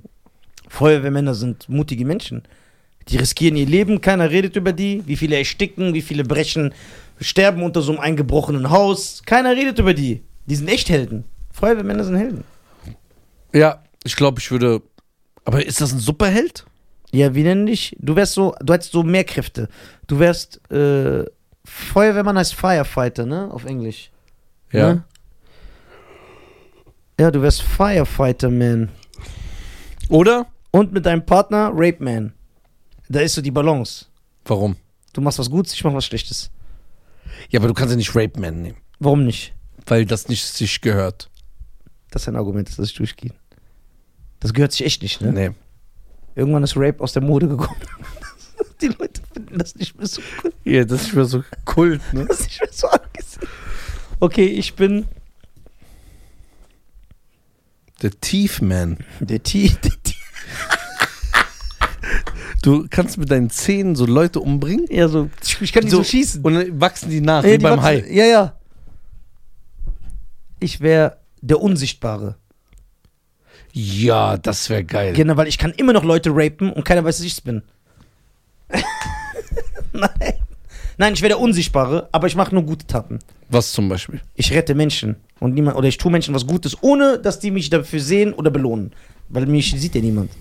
[0.69, 2.43] Feuerwehrmänner sind mutige Menschen.
[3.07, 5.01] Die riskieren ihr Leben, keiner redet über die.
[5.07, 6.73] Wie viele ersticken, wie viele brechen,
[7.19, 9.21] sterben unter so einem eingebrochenen Haus.
[9.25, 10.23] Keiner redet über die.
[10.45, 11.25] Die sind echt Helden.
[11.51, 12.43] Feuerwehrmänner sind Helden.
[13.53, 14.81] Ja, ich glaube, ich würde.
[15.45, 16.65] Aber ist das ein Superheld?
[17.11, 17.95] Ja, wie nenn dich?
[17.99, 19.69] Du wärst so, du hättest so mehr Kräfte.
[20.07, 21.25] Du wärst, äh,
[21.65, 23.49] Feuerwehrmann heißt Firefighter, ne?
[23.51, 24.11] Auf Englisch.
[24.71, 24.93] Ja.
[24.93, 25.03] Ne?
[27.19, 28.89] Ja, du wärst Firefighter Man.
[30.09, 30.47] Oder?
[30.71, 32.33] Und mit deinem Partner Rape Man.
[33.09, 34.05] Da ist so die Balance.
[34.45, 34.75] Warum?
[35.13, 36.51] Du machst was Gutes, ich mach was Schlechtes.
[37.49, 39.53] Ja, aber du kannst ja nicht Rape Man nehmen, Warum nicht?
[39.85, 41.29] weil das nicht sich gehört.
[42.11, 43.31] Das ist ein Argument, das ich durchgehe.
[44.39, 45.31] Das gehört sich echt nicht, ne?
[45.31, 45.51] Nee.
[46.35, 47.79] Irgendwann ist Rape aus der Mode gekommen.
[48.81, 50.53] die Leute finden das nicht mehr so cool.
[50.63, 52.25] Ja, das ist mir so Kult, ne?
[52.25, 53.47] Das ist nicht mehr so angesehen.
[54.19, 55.05] Okay, ich bin
[58.01, 58.97] Der Thiefman.
[59.19, 59.69] der T.
[59.83, 60.13] Der T
[62.67, 65.29] Du kannst mit deinen Zähnen so Leute umbringen ja, so,
[65.61, 66.43] ich kann die so, schießen.
[66.43, 68.05] und dann wachsen die nach, Ja, wie die beim wachsen- Hai.
[68.09, 68.53] Ja, ja.
[70.59, 72.35] Ich wäre der Unsichtbare.
[73.71, 75.13] Ja, das wäre geil.
[75.13, 77.61] Genau, weil ich kann immer noch Leute rapen und keiner weiß, dass ich's bin.
[79.93, 80.33] Nein.
[80.97, 83.19] Nein, ich wäre der Unsichtbare, aber ich mache nur gute Taten.
[83.47, 84.19] Was zum Beispiel?
[84.35, 87.69] Ich rette Menschen und niemand oder ich tue Menschen was Gutes, ohne dass die mich
[87.69, 88.91] dafür sehen oder belohnen,
[89.29, 90.31] weil mich sieht ja niemand.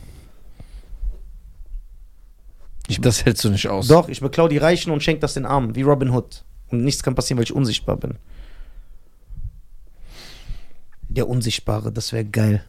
[3.00, 3.88] Das hältst du nicht aus.
[3.88, 6.44] Doch, ich beklau die Reichen und schenke das den Armen, wie Robin Hood.
[6.68, 8.18] Und nichts kann passieren, weil ich unsichtbar bin.
[11.08, 12.64] Der Unsichtbare, das wäre geil.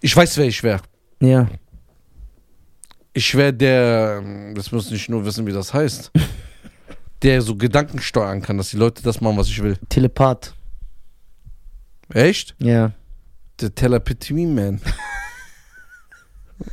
[0.00, 0.80] Ich weiß, wer ich wäre.
[1.20, 1.48] Ja.
[3.12, 4.22] Ich wäre der,
[4.54, 6.10] das muss nicht nur wissen, wie das heißt,
[7.22, 9.76] der so Gedanken steuern kann, dass die Leute das machen, was ich will.
[9.88, 10.54] Telepath.
[12.12, 12.54] Echt?
[12.58, 12.92] Ja.
[13.60, 14.80] Der Telepathy Man.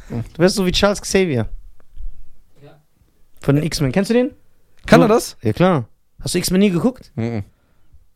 [0.10, 1.48] Du wärst so wie Charles Xavier.
[2.64, 2.80] Ja.
[3.42, 3.92] Von den X-Men.
[3.92, 4.32] Kennst du den?
[4.86, 5.38] Kann er das?
[5.42, 5.86] Ja, klar.
[6.22, 7.12] Hast du X-Men nie geguckt?
[7.16, 7.44] Mhm.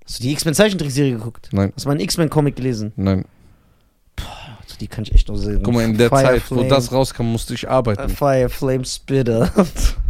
[0.05, 1.49] Hast du die X-Men-Zeichentrickserie geguckt?
[1.51, 2.93] Nein, Hast du mal einen X-Men-Comic gelesen?
[2.95, 3.26] nein.
[4.18, 5.61] Also, die kann ich echt noch sehen.
[5.63, 8.09] Guck mal, in der Fire Zeit, Flame, wo das rauskam, musste ich arbeiten.
[8.09, 9.51] Fire Flame Spitter.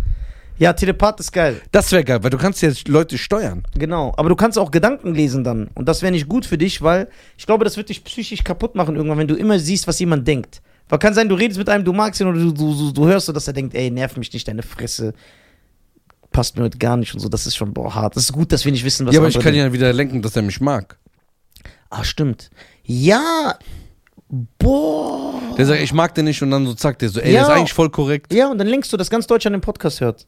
[0.58, 1.62] ja, Telepath ist geil.
[1.72, 3.64] Das wäre geil, weil du kannst jetzt Leute steuern.
[3.78, 4.14] Genau.
[4.16, 5.68] Aber du kannst auch Gedanken lesen dann.
[5.76, 8.76] Und das wäre nicht gut für dich, weil ich glaube, das wird dich psychisch kaputt
[8.76, 10.62] machen irgendwann, wenn du immer siehst, was jemand denkt.
[10.90, 13.26] Weil kann sein, du redest mit einem, du magst ihn oder du, du, du, hörst
[13.26, 15.14] so, dass er denkt, ey, nerv mich nicht, deine Fresse.
[16.32, 17.30] Passt mir heute gar nicht und so.
[17.30, 18.16] Das ist schon, boah, hart.
[18.16, 20.22] Das ist gut, dass wir nicht wissen, was ja, aber ich kann ja wieder lenken,
[20.22, 20.98] dass er mich mag.
[21.90, 22.50] Ah, stimmt.
[22.84, 23.58] Ja.
[24.60, 25.42] Boah.
[25.58, 27.42] Der sagt, ich mag den nicht und dann so zack, der so, ey, Ja.
[27.46, 28.34] der ist eigentlich voll korrekt.
[28.34, 30.28] Ja, und dann lenkst du, dass ganz Deutschland den Podcast hört.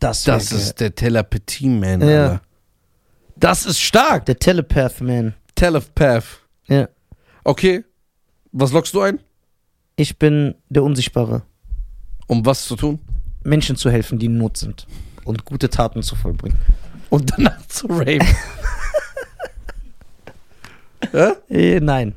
[0.00, 2.06] Das, Das ist der Telepathie-Man, Ja.
[2.22, 2.42] Alter.
[3.36, 4.26] Das ist stark.
[4.26, 5.34] der Telepath Man.
[5.54, 6.40] Telepath.
[6.66, 6.88] Ja.
[7.44, 7.84] Okay.
[8.52, 9.20] Was lockst du ein?
[9.96, 11.42] Ich bin der Unsichtbare.
[12.26, 12.98] Um was zu tun?
[13.44, 14.86] Menschen zu helfen, die in Not sind.
[15.24, 16.58] Und gute Taten zu vollbringen.
[17.10, 18.26] Und danach zu rapen.
[21.12, 21.36] ja?
[21.48, 22.14] Äh, nein.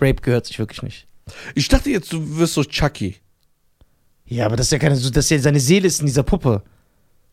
[0.00, 1.06] Rape gehört sich wirklich nicht.
[1.54, 3.16] Ich dachte jetzt, du wirst so Chucky.
[4.26, 6.62] Ja, aber das ist ja keine, das ist ja seine Seele ist in dieser Puppe.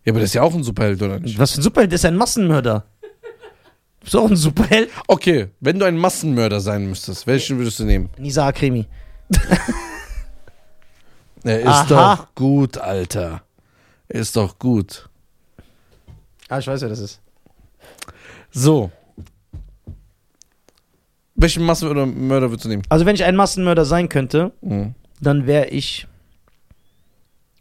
[0.05, 1.37] Ja, aber das ist ja auch ein Superheld, oder nicht?
[1.37, 2.85] Was für ein Superheld, der ist ein Massenmörder.
[4.03, 4.89] Bist du auch ein Superheld?
[5.07, 8.09] Okay, wenn du ein Massenmörder sein müsstest, welchen würdest du nehmen?
[8.17, 8.85] Nisa Akremi.
[11.45, 12.15] Er ist Aha.
[12.15, 13.41] doch gut, Alter.
[14.07, 15.09] Er ist doch gut.
[16.47, 17.19] Ah, ich weiß, wer das ist.
[18.49, 18.91] So.
[21.35, 22.83] Welchen Massenmörder Mörder würdest du nehmen?
[22.87, 24.95] Also, wenn ich ein Massenmörder sein könnte, Mhm.
[25.19, 26.07] dann wäre ich.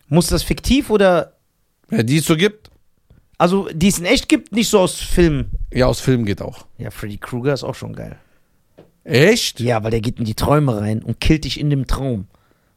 [0.07, 1.33] Muss das fiktiv oder.
[1.91, 2.71] Ja, die es so gibt?
[3.43, 5.51] Also, die es in echt gibt, nicht so aus Filmen.
[5.73, 6.65] Ja, aus Film geht auch.
[6.79, 8.17] Ja, Freddy Krueger ist auch schon geil.
[9.03, 9.59] Echt?
[9.59, 12.29] Ja, weil der geht in die Träume rein und killt dich in dem Traum.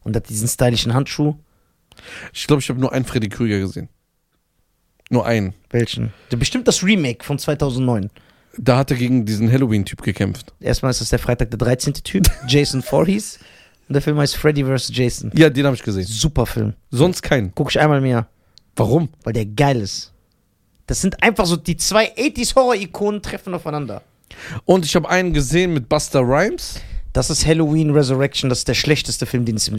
[0.03, 1.36] Und hat diesen stylischen Handschuh.
[2.34, 3.89] Ich glaube, ich habe nur einen Freddy Krüger gesehen.
[5.11, 5.53] Nur einen.
[5.70, 6.11] Welchen?
[6.32, 8.09] Bestimmt das Remake von 2009.
[8.57, 10.51] Da hat er gegen diesen Halloween-Typ gekämpft.
[10.59, 11.93] Erstmal ist das der Freitag der 13.
[11.93, 13.38] Typ, Jason Voorhees.
[13.88, 14.89] Und der Film heißt Freddy vs.
[14.91, 15.30] Jason.
[15.36, 16.05] Ja, den habe ich gesehen.
[16.05, 16.74] Super Film.
[16.89, 17.51] Sonst keinen.
[17.53, 18.28] Guck ich einmal mehr,
[18.76, 19.09] Warum?
[19.24, 20.11] weil der geil ist.
[20.88, 24.01] Das sind einfach so, die zwei 80s Horror-Ikonen treffen aufeinander.
[24.65, 26.75] Und ich habe einen gesehen mit Buster Rhymes.
[27.13, 29.71] Das ist Halloween Resurrection, das ist der schlechteste Film, den es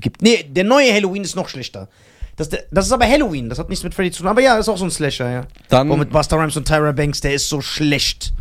[0.00, 0.22] gibt.
[0.22, 1.88] Nee, der neue Halloween ist noch schlechter.
[2.36, 4.28] Das, das ist aber Halloween, das hat nichts mit Freddy zu tun.
[4.28, 5.46] Aber ja, ist auch so ein Slasher, ja.
[5.68, 8.32] Dann Boah, mit Buster Rhymes und Tyra Banks, der ist so schlecht.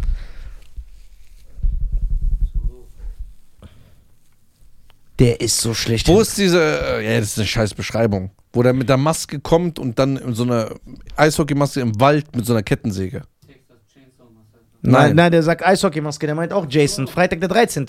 [5.20, 6.08] Der ist so schlecht.
[6.08, 9.40] Wo ist diese, äh, ja, das ist eine scheiß Beschreibung, wo der mit der Maske
[9.40, 10.70] kommt und dann in so einer
[11.18, 13.24] Eishockeymaske im Wald mit so einer Kettensäge.
[14.82, 15.16] Nein, Nein.
[15.18, 17.08] nein, der sagt Eishockeymaske, der meint auch Jason.
[17.08, 17.86] Freitag der 13.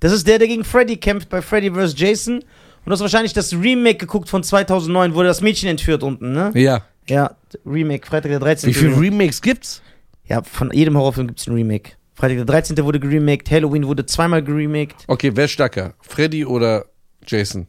[0.00, 1.94] Das ist der, der gegen Freddy kämpft bei Freddy vs.
[1.96, 2.34] Jason.
[2.36, 2.44] Und
[2.84, 6.52] du hast wahrscheinlich das Remake geguckt von 2009, wo er das Mädchen entführt unten, ne?
[6.54, 6.82] Ja.
[7.08, 8.68] Ja, Remake, Freitag der 13.
[8.68, 9.80] Wie viele Remakes gibt's?
[10.26, 11.92] Ja, von jedem Horrorfilm gibt es ein Remake.
[12.16, 12.78] Freitag der 13.
[12.82, 15.04] wurde geremaked, Halloween wurde zweimal geremaked.
[15.06, 15.92] Okay, wer ist stärker?
[16.00, 16.86] Freddy oder
[17.26, 17.66] Jason?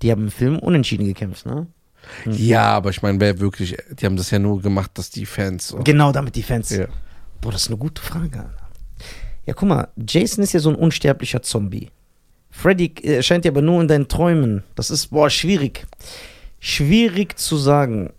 [0.00, 1.66] Die haben im Film unentschieden gekämpft, ne?
[2.24, 5.74] Ja, aber ich meine, wer wirklich, die haben das ja nur gemacht, dass die Fans.
[5.82, 6.70] Genau, damit die Fans.
[6.70, 6.86] Ja.
[7.40, 8.50] Boah, das ist eine gute Frage.
[9.44, 11.90] Ja, guck mal, Jason ist ja so ein unsterblicher Zombie.
[12.50, 14.62] Freddy äh, erscheint ja aber nur in deinen Träumen.
[14.76, 15.84] Das ist, boah, schwierig.
[16.60, 18.12] Schwierig zu sagen.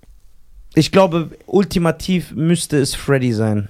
[0.75, 3.69] Ich glaube, ultimativ müsste es Freddy sein.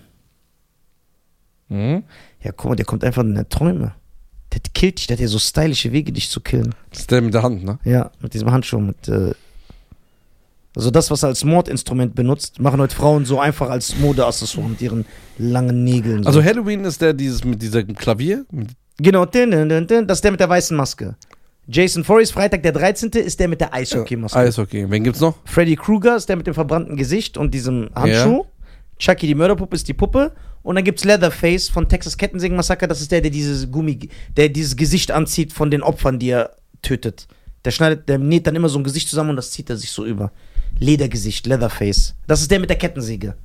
[1.69, 2.03] Mhm.
[2.43, 3.93] Ja, guck mal, der kommt einfach in deine Träume.
[4.51, 6.73] Der killt dich, der hat ja so stylische Wege, dich zu killen.
[6.89, 7.77] Das ist der mit der Hand, ne?
[7.83, 9.33] Ja, mit diesem Handschuh, mit, äh
[10.75, 14.81] also das, was er als Mordinstrument benutzt, machen heute Frauen so einfach als Modeaccessoire mit
[14.81, 15.05] ihren
[15.37, 16.23] langen Nägeln.
[16.23, 16.27] So.
[16.27, 18.45] Also Halloween ist der dieses mit diesem Klavier.
[18.97, 21.15] Genau, din, din, din, din, das ist der mit der weißen Maske.
[21.67, 23.11] Jason Voorhees, Freitag der 13.
[23.11, 24.37] ist der mit der Eishockeymaske.
[24.37, 24.89] Eishockey.
[24.89, 25.35] Wen gibt's noch?
[25.45, 28.45] Freddy Krueger ist der mit dem verbrannten Gesicht und diesem Handschuh.
[28.99, 30.33] Chucky, die Mörderpuppe, ist die Puppe.
[30.61, 32.87] Und dann gibt's Leatherface von Texas Kettensägen Massaker.
[32.87, 36.55] Das ist der, der dieses Gummi, der dieses Gesicht anzieht von den Opfern, die er
[36.81, 37.27] tötet.
[37.65, 39.91] Der schneidet, der näht dann immer so ein Gesicht zusammen und das zieht er sich
[39.91, 40.31] so über.
[40.79, 42.15] Ledergesicht, Leatherface.
[42.27, 43.35] Das ist der mit der Kettensäge.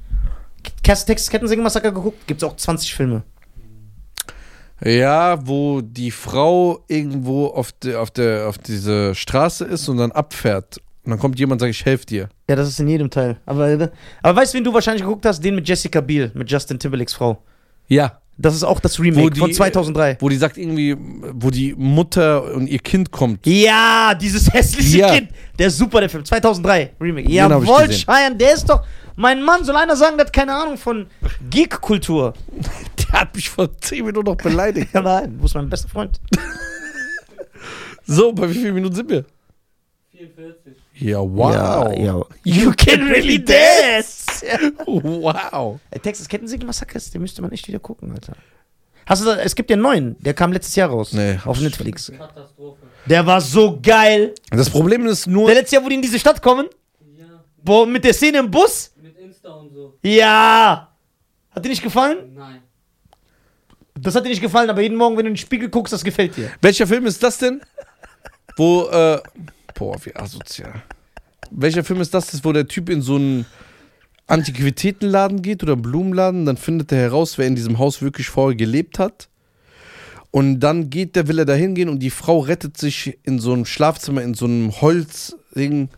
[0.87, 2.27] Hast du Texas Kettensägen Massaker geguckt?
[2.27, 3.23] Gibt's auch 20 Filme.
[4.83, 10.13] Ja, wo die Frau irgendwo auf, de, auf, der, auf diese Straße ist und dann
[10.13, 10.81] abfährt.
[11.05, 12.29] Und dann kommt jemand und sagt, ich helfe dir.
[12.49, 13.37] Ja, das ist in jedem Teil.
[13.45, 13.91] Aber,
[14.23, 15.41] aber weißt du, wen du wahrscheinlich geguckt hast?
[15.45, 17.43] Den mit Jessica Biel, mit Justin Timberlakes Frau.
[17.89, 18.19] Ja.
[18.37, 20.17] Das ist auch das Remake die- von 2003.
[20.19, 20.97] Wo die sagt irgendwie,
[21.35, 23.47] wo die Mutter und ihr Kind kommt.
[23.47, 25.15] Ja, dieses hässliche Ja.
[25.15, 25.29] Kind.
[25.59, 26.25] Der ist super, der Film.
[26.25, 27.31] 2003 Remake.
[27.31, 27.89] Jawohl.
[27.91, 28.85] Cheyenne, der ist doch.
[29.17, 31.07] Mein Mann, soll einer sagen, der hat keine Ahnung von
[31.51, 32.35] Geek-Kultur.
[33.13, 34.89] Der hat mich vor 10 Minuten noch beleidigt.
[34.95, 36.19] Ja, nein, wo ist mein bester Freund?
[38.07, 39.25] So, bei wie vielen Minuten sind wir?
[40.11, 40.75] 44.
[40.95, 41.53] Ja, wow.
[41.53, 42.25] Ja, ja.
[42.45, 44.25] You can really dance!
[44.87, 45.81] Wow.
[46.03, 48.35] Texas Kettensägen Massaker, den müsste man echt wieder gucken, Alter.
[49.07, 51.13] Hast du da, es gibt ja einen neuen, der kam letztes Jahr raus.
[51.13, 52.13] Nee, auf Netflix.
[52.17, 52.79] Katastrophe.
[53.07, 54.35] Der war so geil.
[54.51, 56.67] Das Problem ist nur, Der letzte Jahr, wo die in diese Stadt kommen,
[57.19, 57.25] Ja,
[57.63, 58.93] boah, mit der Szene im Bus.
[59.01, 59.95] mit Insta und so.
[60.03, 60.91] Ja!
[61.51, 62.35] Hat dir nicht gefallen?
[62.35, 62.63] Nein.
[63.99, 66.03] Das hat dir nicht gefallen, aber jeden Morgen, wenn du in den Spiegel guckst, das
[66.05, 66.51] gefällt dir.
[66.61, 67.61] welcher Film ist das denn?
[68.57, 69.21] Wo, äh,
[69.75, 70.83] boah, wie asozial.
[71.51, 73.47] Welcher Film ist das, wo der Typ in so einen
[74.27, 78.57] Antiquitätenladen geht oder einen Blumenladen, dann findet er heraus, wer in diesem Haus wirklich vorher
[78.57, 79.29] gelebt hat.
[80.31, 83.53] Und dann geht der, will er da hingehen und die Frau rettet sich in so
[83.53, 85.91] einem Schlafzimmer, in so einem Holzding.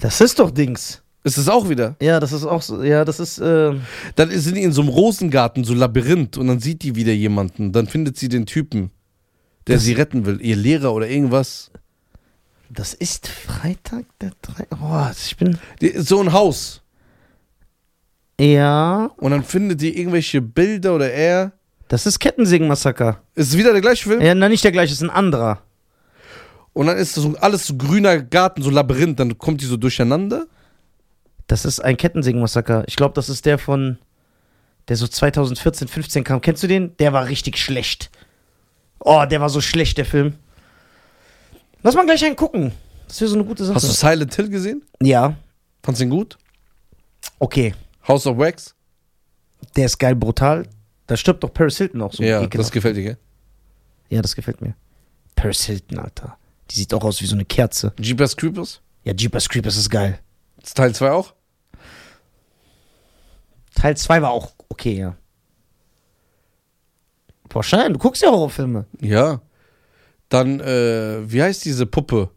[0.00, 1.02] Das ist doch Dings.
[1.24, 1.96] Ist es auch wieder?
[2.02, 2.82] Ja, das ist auch so.
[2.82, 3.74] Ja, das ist, äh,
[4.16, 7.72] Dann sind die in so einem Rosengarten, so Labyrinth, und dann sieht die wieder jemanden.
[7.72, 8.90] Dann findet sie den Typen,
[9.66, 10.38] der Das- sie retten will.
[10.42, 11.70] Ihr Lehrer oder irgendwas.
[12.70, 14.66] Das ist Freitag der 3.
[14.80, 15.58] Oh, ich bin.
[15.96, 16.82] So ein Haus.
[18.40, 21.52] Ja, Und dann findet die irgendwelche Bilder oder er.
[21.88, 23.20] das ist Kettensägen-Massaker.
[23.34, 24.20] Ist es wieder der gleiche Film?
[24.20, 25.62] Ja, na, nicht der gleiche, ist ein anderer.
[26.72, 29.18] Und dann ist das so alles so grüner Garten, so Labyrinth.
[29.18, 30.46] Dann kommt die so durcheinander.
[31.48, 32.84] Das ist ein Kettensägen-Massaker.
[32.86, 33.98] Ich glaube, das ist der von.
[34.86, 36.40] Der so 2014, 15 kam.
[36.40, 36.96] Kennst du den?
[36.98, 38.10] Der war richtig schlecht.
[39.00, 40.34] Oh, der war so schlecht, der Film.
[41.82, 42.72] Lass mal gleich einen gucken.
[43.06, 43.76] Das wäre so eine gute Sache.
[43.76, 44.84] Hast du Silent Hill gesehen?
[45.02, 45.36] Ja,
[45.82, 46.36] Fandst du ihn gut?
[47.38, 47.74] okay.
[48.06, 48.74] House of Wax?
[49.76, 50.66] Der ist geil, brutal.
[51.06, 52.22] Da stirbt doch Paris Hilton auch so.
[52.22, 52.54] ja, ekelhaft.
[52.58, 53.18] das gefällt dir, gell?
[54.10, 54.74] ja, das gefällt mir.
[55.34, 56.36] Paris Hilton, Alter.
[56.70, 57.92] Die sieht auch aus wie so eine Kerze.
[57.98, 58.80] Jeepers Creepers?
[59.04, 60.18] Ja, Jeepers Creepers ist geil.
[60.62, 61.32] Ist Teil 2 auch?
[63.74, 65.16] Teil 2 war auch okay, ja.
[67.48, 68.84] Boah, Schein, du guckst ja Horrorfilme.
[69.00, 69.40] Ja.
[70.28, 72.30] Dann, äh, wie heißt diese Puppe?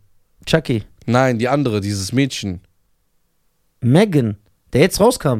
[0.46, 0.84] Chucky.
[1.06, 2.62] Nein, die andere, dieses Mädchen.
[3.82, 4.38] Megan,
[4.74, 5.40] der jetzt rauskam.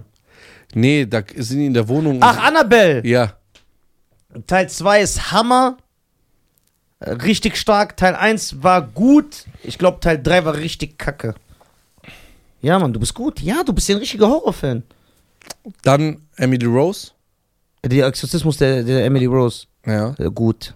[0.74, 2.18] Nee, da sind die in der Wohnung.
[2.22, 3.06] Ach, Annabelle.
[3.06, 3.38] Ja.
[4.48, 5.78] Teil 2 ist Hammer.
[7.02, 7.98] Richtig stark.
[7.98, 9.46] Teil 1 war gut.
[9.64, 11.36] Ich glaube, Teil 3 war richtig kacke.
[12.62, 13.42] Ja, Mann, du bist gut.
[13.42, 14.84] Ja, du bist ja ein richtiger Horrorfan.
[15.84, 17.12] Dann Emily Rose.
[17.84, 19.66] Der Exorzismus der, der Emily Rose.
[19.86, 20.14] Ja.
[20.20, 20.76] Äh, gut.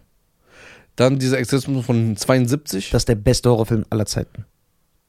[0.95, 4.45] Dann dieser Exorzismus von 72, Das ist der beste Horrorfilm aller Zeiten.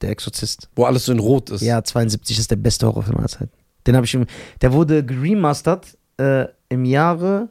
[0.01, 0.69] Der Exorzist.
[0.75, 1.61] wo alles so in Rot ist.
[1.61, 3.51] Ja, 72 ist der beste Horrorfilm aller Zeiten.
[3.85, 4.25] Den habe ich im,
[4.61, 7.49] Der wurde geremastert äh, im Jahre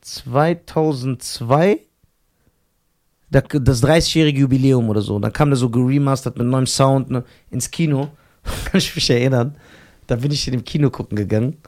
[0.00, 1.80] 2002.
[3.30, 5.18] Da, das 30-jährige Jubiläum oder so.
[5.18, 8.08] Dann kam der so geremastert mit neuem Sound ne, ins Kino.
[8.64, 9.56] Kann ich mich erinnern.
[10.06, 11.58] Da bin ich in dem Kino gucken gegangen.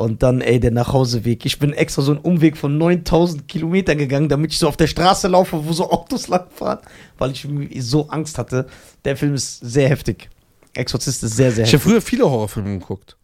[0.00, 1.44] Und dann, ey, der Nachhauseweg.
[1.44, 4.86] Ich bin extra so einen Umweg von 9000 Kilometern gegangen, damit ich so auf der
[4.86, 6.78] Straße laufe, wo so Autos langfahren,
[7.18, 7.46] weil ich
[7.84, 8.66] so Angst hatte.
[9.04, 10.30] Der Film ist sehr heftig.
[10.72, 11.84] Exorzist ist sehr, sehr Ich heftig.
[11.84, 13.18] habe früher viele Horrorfilme geguckt.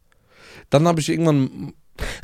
[0.68, 1.72] Dann habe ich irgendwann.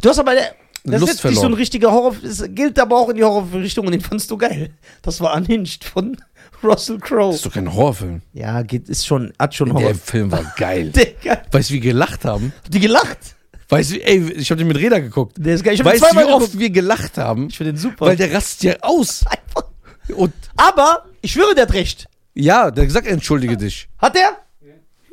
[0.03, 2.79] Du hast aber, der, das Lust ist jetzt nicht so ein richtiger Horror, es gilt
[2.79, 4.75] aber auch in die Horrorrichtung und den fandst du geil.
[5.01, 6.17] Das war Unhinged von
[6.63, 7.35] Russell Das Crowe.
[7.35, 8.21] ist doch kein Horrorfilm.
[8.35, 9.87] Ja, geht, ist schon, hat schon Horror.
[9.87, 10.93] Der Film war geil.
[11.53, 12.53] Weißt du, wie wir gelacht haben?
[12.69, 13.37] die gelacht.
[13.73, 15.37] Weißt du, ey, ich habe den mit Räder geguckt.
[15.39, 15.75] Der ist geil.
[15.75, 17.49] Ich Weißt du, wie oft wir gelacht haben?
[17.49, 18.07] Ich finde den super.
[18.07, 19.25] Weil der rastet ja aus.
[19.27, 19.69] Einfach.
[20.17, 22.07] Und Aber, ich schwöre, der hat recht.
[22.35, 23.89] ja, der hat gesagt, entschuldige dich.
[23.99, 24.37] Hat der?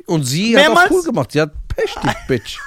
[0.06, 0.80] Und sie Mehrmals?
[0.80, 1.32] hat auch cool gemacht.
[1.32, 2.58] Sie hat Pech, die Bitch.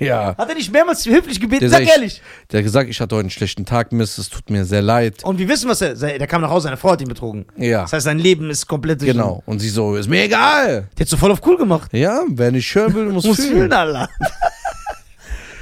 [0.00, 0.34] ja.
[0.36, 1.60] Hat er nicht mehrmals höflich gebeten?
[1.60, 2.20] Der Sag sagt, ehrlich.
[2.52, 5.24] Der hat gesagt, ich hatte heute einen schlechten Tag, Miss, es tut mir sehr leid.
[5.24, 7.46] Und wir wissen, was er, der kam nach Hause, seine Frau hat ihn betrogen.
[7.56, 9.42] Ja, Das heißt, sein Leben ist komplett durch genau.
[9.46, 10.88] Und sie so, ist mir egal.
[10.98, 11.90] Der hat so voll auf cool gemacht.
[11.94, 13.52] Ja, wer nicht hören will, muss, Muss fühlen.
[13.52, 14.08] fühlen, Alter.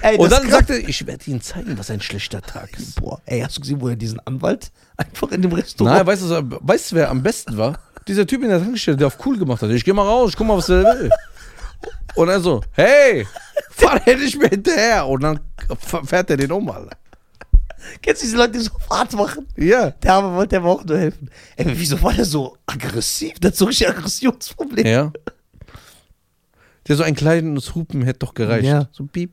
[0.06, 2.78] ey, Und das dann ist sagte er, ich werde Ihnen zeigen, was ein schlechter Tag
[2.78, 3.00] ist.
[3.00, 5.96] Boah, ey, hast du gesehen, wo er diesen Anwalt einfach in dem Restaurant.
[5.96, 7.78] Nein, weißt du, weißt du, wer am besten war?
[8.08, 9.70] Dieser Typ in der Tankstelle, der auf cool gemacht hat.
[9.70, 11.10] Ich geh mal raus, ich guck mal, was der will.
[12.14, 13.26] Und er so, hey,
[13.70, 15.06] fahr der nicht mehr hinterher.
[15.06, 15.40] Und dann
[15.78, 16.96] fährt er den um, Alter.
[18.02, 19.46] Kennst du diese Leute, die so Fahrt machen?
[19.56, 19.90] Ja.
[19.90, 21.30] Der Arme wollte aber auch nur helfen.
[21.56, 23.38] Ey, wieso war der so aggressiv?
[23.38, 24.88] Der hat so richtig Aggressionsprobleme.
[24.88, 25.12] Ja.
[26.88, 28.66] Der so ein kleines Hupen hätte doch gereicht.
[28.66, 28.88] Ja.
[28.92, 29.32] So piep.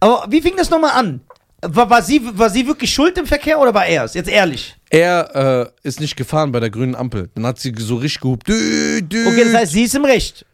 [0.00, 1.20] Aber wie fing das nochmal an?
[1.62, 4.14] War, war, sie, war sie wirklich schuld im Verkehr oder war er es?
[4.14, 4.76] Jetzt ehrlich.
[4.88, 7.28] Er äh, ist nicht gefahren bei der grünen Ampel.
[7.34, 8.48] Dann hat sie so richtig gehupt.
[8.48, 9.26] Dü, dü.
[9.28, 10.46] Okay, das heißt, sie ist im Recht.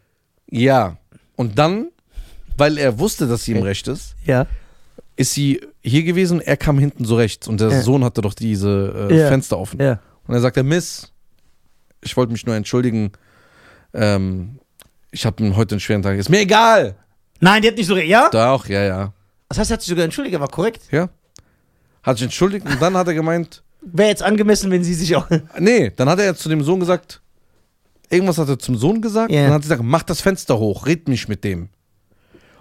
[0.49, 0.97] Ja.
[1.37, 1.87] Und dann,
[2.57, 3.63] weil er wusste, dass sie im.
[3.63, 4.47] Recht ist, Ja.
[5.15, 6.41] ist sie hier gewesen.
[6.41, 7.47] Er kam hinten so rechts.
[7.47, 7.81] Und der Ja.
[7.81, 9.27] Sohn hatte doch diese äh, Ja.
[9.29, 9.79] Fenster offen.
[9.81, 9.99] Ja.
[10.27, 11.13] Und er sagte, Miss,
[12.03, 13.13] ich wollte mich nur entschuldigen.
[13.93, 14.59] Ähm,
[15.11, 16.17] ich habe heute einen schweren Tag.
[16.17, 16.95] Ist mir egal.
[17.39, 17.97] Nein, die hat nicht so.
[17.97, 18.29] Ja?
[18.29, 19.13] Doch, ja, ja.
[19.49, 20.81] Das heißt, er hat sich sogar entschuldigt, er war korrekt.
[20.91, 21.09] Ja.
[22.03, 25.27] Hat sich entschuldigt und dann hat er gemeint, Wäre jetzt angemessen, wenn sie sich auch.
[25.59, 27.21] nee, dann hat er jetzt zu dem Sohn gesagt,
[28.09, 29.31] Irgendwas hat er zum Sohn gesagt.
[29.31, 29.41] Ja.
[29.41, 31.69] Und dann hat sie gesagt, mach das Fenster hoch, red nicht mit dem.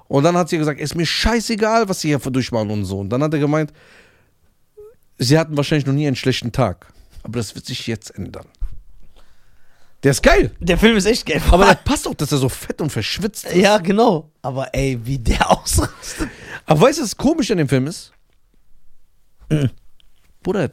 [0.08, 2.98] Und dann hat sie gesagt, ist mir scheißegal, was sie hier durchmachen und so.
[2.98, 3.72] Und dann hat er gemeint,
[5.18, 6.88] sie hatten wahrscheinlich noch nie einen schlechten Tag.
[7.22, 8.46] Aber das wird sich jetzt ändern.
[10.02, 10.50] Der ist geil.
[10.60, 11.42] Der Film ist echt geil.
[11.50, 13.56] Aber der passt auch, dass er so fett und verschwitzt ist.
[13.56, 14.30] ja, genau.
[14.42, 16.28] Aber ey, wie der ausrastet.
[16.66, 18.12] Aber weißt du, was komisch an dem Film ist?
[19.50, 19.70] Mhm.
[20.42, 20.70] Bruder,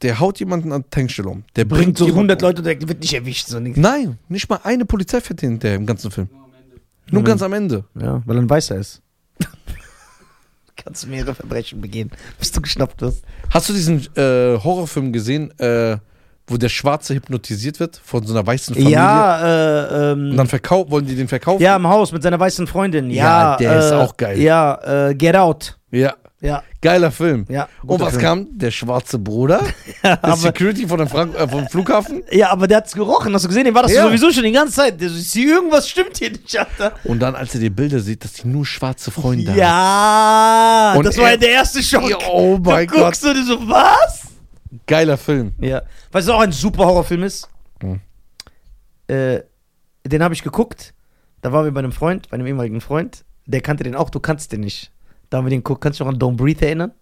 [0.00, 1.44] der haut jemanden an der Tankstelle um.
[1.54, 3.46] Der Bringt so jemanden 100 Leute und der wird nicht erwischt.
[3.48, 3.78] So nichts.
[3.78, 6.28] Nein, nicht mal eine Polizei fährt hinterher im ganzen Film.
[6.32, 6.80] Nur am Ende.
[7.12, 7.26] Nur Mhm.
[7.26, 7.84] ganz am Ende.
[7.94, 9.00] Ja, weil er ein Weißer ist.
[10.74, 12.10] Kannst du mehrere Verbrechen begehen,
[12.40, 13.22] bis du geschnappt wirst.
[13.50, 15.98] Hast du diesen äh, Horrorfilm gesehen, äh,
[16.46, 18.94] wo der Schwarze hypnotisiert wird von so einer weißen Familie?
[18.94, 21.62] Ja, äh, ähm, Und dann verkau wollen die den verkaufen?
[21.62, 23.10] ja, im Haus mit seiner weißen Freundin.
[23.10, 24.38] Ja, Ja, der ist äh, auch geil.
[24.40, 25.78] Ja, äh, Get Out.
[25.90, 26.14] Ja.
[26.44, 27.46] Ja, Geiler Film.
[27.48, 27.68] ja.
[27.86, 28.22] Und was Film.
[28.22, 28.46] kam?
[28.50, 29.60] Der schwarze Bruder,
[30.02, 32.24] Ja, der Security von dem Frank äh, vom Flughafen.
[32.32, 33.32] ja, aber der hat's gerochen.
[33.32, 33.62] Hast du gesehen?
[33.64, 34.02] Dem war das Ja.
[34.08, 35.00] sowieso schon die ganze Zeit.
[35.00, 36.94] Irgendwas stimmt hier nicht, Alter.
[37.04, 39.56] Und dann, als er die Bilder sieht, dass die nur schwarze Freunde hat.
[39.56, 42.10] Ja, Und das war ja der erste Schock.
[42.10, 44.21] Ja, oh mein du guckst und du so, was?
[44.86, 45.52] Geiler Film.
[45.60, 45.82] Ja.
[46.12, 47.48] Weißt du, was auch ein super Horrorfilm ist?
[47.82, 48.00] Hm.
[49.08, 49.40] Äh,
[50.06, 50.94] den habe ich geguckt.
[51.42, 53.24] Da waren wir bei einem Freund, bei einem ehemaligen Freund.
[53.46, 54.90] Der kannte den auch, du kannst den nicht.
[55.30, 55.80] Da haben wir den geguckt.
[55.80, 56.92] Kannst du dich noch an Don't Breathe erinnern?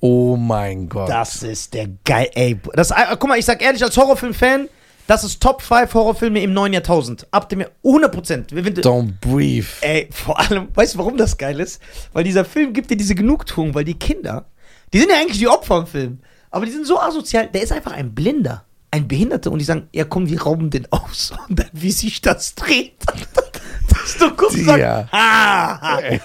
[0.00, 1.08] Oh mein Gott.
[1.08, 2.60] Das ist der geil, ey.
[2.74, 4.68] Das, äh, guck mal, ich sag ehrlich, als Horrorfilm-Fan,
[5.06, 7.26] das ist Top 5 Horrorfilme im neuen Jahrtausend.
[7.30, 8.54] Ab dem Jahr 100%.
[8.54, 9.66] Wir finden- Don't breathe.
[9.80, 11.80] Ey, vor allem, weißt du, warum das geil ist?
[12.12, 14.46] Weil dieser Film gibt dir diese Genugtuung, weil die Kinder,
[14.94, 16.20] die sind ja eigentlich die Opfer im Film,
[16.50, 19.88] aber die sind so asozial, der ist einfach ein Blinder, ein Behinderter und die sagen,
[19.92, 21.32] ja komm, wir rauben den aus.
[21.48, 22.92] Und dann, wie sich das dreht,
[23.90, 25.08] dass du guckst und sagst, Ja.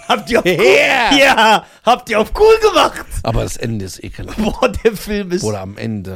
[0.08, 1.16] habt ihr auf cool, Ja.
[1.18, 3.06] ja, habt ihr auf cool gemacht.
[3.24, 4.38] Aber das Ende ist ekelhaft.
[4.42, 6.16] Boah, der Film ist Oder am Ende.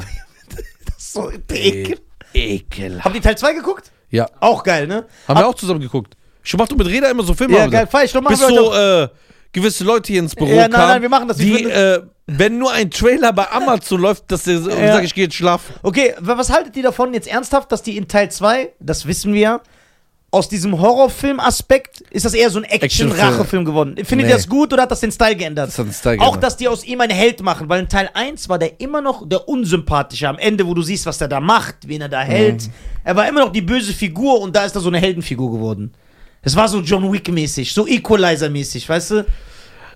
[0.97, 1.99] so ekel.
[2.33, 3.05] Ekelhaft.
[3.05, 3.91] Habt ihr Teil 2 geguckt?
[4.09, 4.27] Ja.
[4.39, 5.05] Auch geil, ne?
[5.27, 6.15] Haben wir auch zusammen geguckt.
[6.43, 7.57] Ich mach du mit Reda immer so Filme.
[7.57, 9.07] Ja, geil, feier ich machen Bis so äh,
[9.51, 11.37] gewisse Leute hier ins Büro Ja, nein, kamen, nein, wir machen das.
[11.37, 14.93] Die, äh, wenn nur ein Trailer bei Amazon läuft, dass der Ja.
[14.93, 15.74] sag ich, gehe jetzt schlafen.
[15.84, 19.34] Okay, wa- was haltet ihr davon jetzt ernsthaft, dass die in Teil 2, das wissen
[19.34, 19.61] wir ja,
[20.32, 22.63] aus diesem Horrorfilm-Aspekt ist das eher so ein.
[22.63, 23.95] Action-Rachefilm geworden.
[24.03, 24.32] Findet Nee.
[24.34, 25.67] ihr das gut oder hat das den Style geändert?
[25.67, 26.43] Das hat den Style Auch, geändert.
[26.43, 29.28] dass die aus ihm einen Held machen, weil in Teil 1 war der immer noch
[29.30, 30.28] der Unsympathische.
[30.28, 32.63] Am Ende, wo du siehst, was der da macht, wen er da hält.
[32.67, 32.74] Mhm.
[33.03, 35.93] Er war immer noch die böse Figur und da ist er so eine Heldenfigur geworden.
[36.41, 39.26] Es war so John Wick-mäßig, so Equalizer-mäßig, weißt du?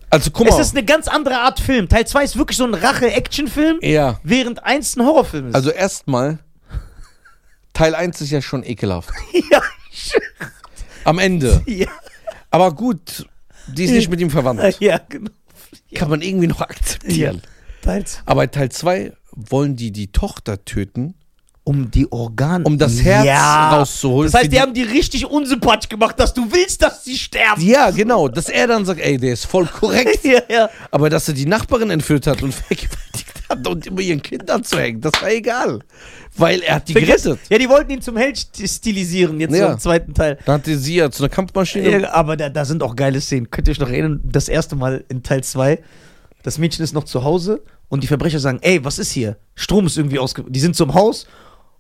[0.10, 0.62] Also guck Es mal.
[0.62, 1.90] ist eine ganz andere Art Film.
[1.90, 4.20] Teil 2 ist wirklich so ein Rache-Action-Film, ja.
[4.24, 5.56] während 1 ein Horrorfilm ist.
[5.56, 6.40] Also erstmal,
[7.74, 9.10] Teil 1 ist ja schon ekelhaft.
[9.52, 9.62] ja,
[11.04, 11.62] Am Ende.
[11.68, 11.88] ja.
[12.52, 13.28] Aber gut,
[13.68, 14.62] die ist nicht mit ihm verwandt.
[14.80, 15.32] Ja, genau.
[15.94, 17.42] Kann man irgendwie noch akzeptieren.
[17.82, 18.22] Teils.
[18.26, 21.16] Aber Teil 2 wollen die die Tochter töten,
[21.68, 22.64] Um die Organe.
[22.64, 23.28] um das Herz
[23.74, 24.32] rauszuholen.
[24.32, 27.62] Das heißt, die haben die richtig unsympathisch gemacht, dass du willst, dass sie sterben.
[27.62, 28.30] Ja, genau.
[28.30, 30.20] Dass er dann sagt, ey, der ist voll korrekt.
[30.24, 30.70] ja, ja.
[30.92, 34.80] Aber dass er die Nachbarin entführt hat und vergewaltigt hat und immer ihren Kindern zu
[34.80, 35.80] hängen, das war egal.
[36.38, 37.40] Weil er hat die gerettet.
[37.50, 39.74] Ja, die wollten ihn zum Held st- stilisieren, jetzt Ja.
[39.74, 40.38] im zweiten Teil.
[40.46, 42.02] Dann hat er sie ja zu einer Kampfmaschine.
[42.02, 43.50] Ja, aber da, da sind auch geile Szenen.
[43.52, 45.80] Könnt ihr euch noch erinnern, das erste Mal in Teil 2,
[46.44, 49.38] das Mädchen ist noch zu Hause und die Verbrecher sagen, ey, was ist hier?
[49.56, 50.44] Strom ist irgendwie ausge...
[50.48, 51.26] Die sind zum Haus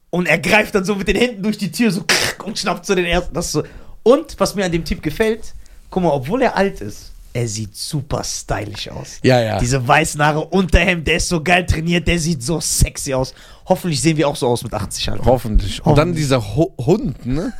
[0.09, 2.03] und er greift dann so mit den Händen durch die Tür so
[2.43, 3.33] und schnappt so den ersten.
[3.33, 3.63] Das so.
[4.03, 5.53] Und was mir an dem Typ gefällt,
[5.89, 9.19] guck mal, obwohl er alt ist, er sieht super stylisch aus.
[9.21, 9.59] Ja, ja.
[9.59, 13.33] Diese weißen Haare, Unterhemd, der ist so geil trainiert, der sieht so sexy aus.
[13.67, 15.25] Hoffentlich sehen wir auch so aus mit 80 Alter.
[15.25, 15.85] Hoffentlich.
[15.85, 17.53] Und dann dieser Ho Hund, ne?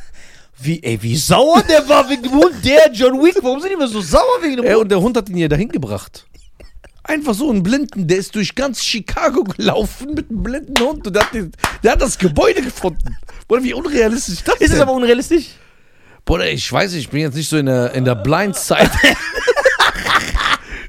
[0.60, 3.36] Wie, ey, wie sauer der war wegen dem Hund, der John Wick.
[3.42, 4.82] Warum sind die immer so sauer wegen dem Ey, Hund?
[4.82, 6.26] und der Hund hat ihn ja dahin gebracht.
[7.08, 11.16] Einfach so einen Blinden, der ist durch ganz Chicago gelaufen mit einem blinden Hund und
[11.16, 11.50] der hat, den,
[11.82, 13.16] der hat das Gebäude gefunden.
[13.48, 14.82] Bruder, wie unrealistisch ist das Ist es denn?
[14.82, 15.46] aber unrealistisch?
[16.26, 18.90] Bruder, ich weiß nicht, ich bin jetzt nicht so in der, in der Blind Side.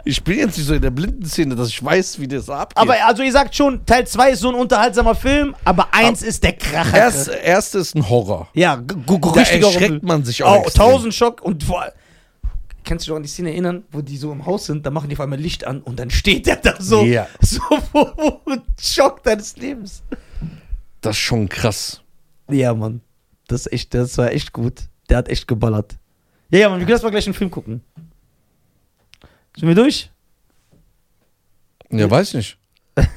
[0.05, 2.77] ich bin jetzt nicht so in der blinden Szene, dass ich weiß, wie das abgeht.
[2.77, 6.43] Aber also ihr sagt schon, Teil 2 ist so ein unterhaltsamer Film, aber 1 ist
[6.43, 6.97] der Kracher.
[6.97, 8.49] Erst, erste ist ein Horror.
[8.53, 10.65] ja, g- Da richtiger erschreckt man sich auch.
[10.65, 11.93] Oh, tausend Schock und vor allem-
[12.89, 14.89] Kannst du dich noch an die Szene erinnern, wo die so im Haus sind, da
[14.89, 17.27] machen die auf einmal Licht an und dann steht der da so, Ja.
[17.39, 17.59] so
[17.93, 20.01] wo, wo, Schock deines Lebens.
[20.99, 22.01] Das ist schon krass.
[22.49, 23.01] Ja, Mann.
[23.47, 24.89] Das, ist echt, das war echt gut.
[25.07, 25.99] Der hat echt geballert.
[26.49, 27.83] Ja, ja, Mann, wir können erstmal gleich einen Film gucken.
[29.55, 30.09] Sind wir durch?
[31.91, 32.57] Ja, weiß nicht.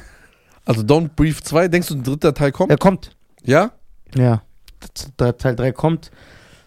[0.67, 2.71] Also Don't Brief 2, denkst du, ein dritter Teil kommt?
[2.71, 3.17] Er kommt.
[3.43, 3.73] Ja?
[4.15, 4.43] Ja.
[5.17, 6.11] Das- Teil 3 kommt.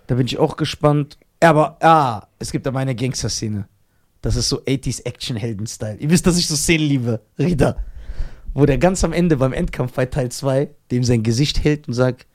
[0.07, 1.17] Da bin ich auch gespannt.
[1.39, 3.67] Aber, ah, es gibt aber eine Gangster-Szene.
[4.21, 5.97] Das ist so 80s Action-Helden-Style.
[5.99, 7.21] Ihr wisst, dass ich so Szenen liebe.
[7.37, 7.75] Rita.
[8.53, 11.93] Wo der ganz am Ende beim Endkampf bei Teil 2 dem sein Gesicht hält und
[11.93, 12.25] sagt,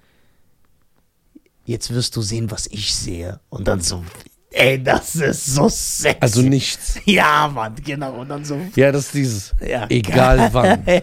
[1.65, 3.41] jetzt wirst du sehen, was ich sehe.
[3.49, 4.05] Und dann so,
[4.51, 6.19] ey, das ist so sexy.
[6.21, 7.01] Also nichts.
[7.07, 8.21] Ja, Mann, genau.
[8.21, 9.55] Und dann so, Ja, das ist dieses.
[9.67, 10.83] ja, Egal wann.
[10.87, 11.03] Egal.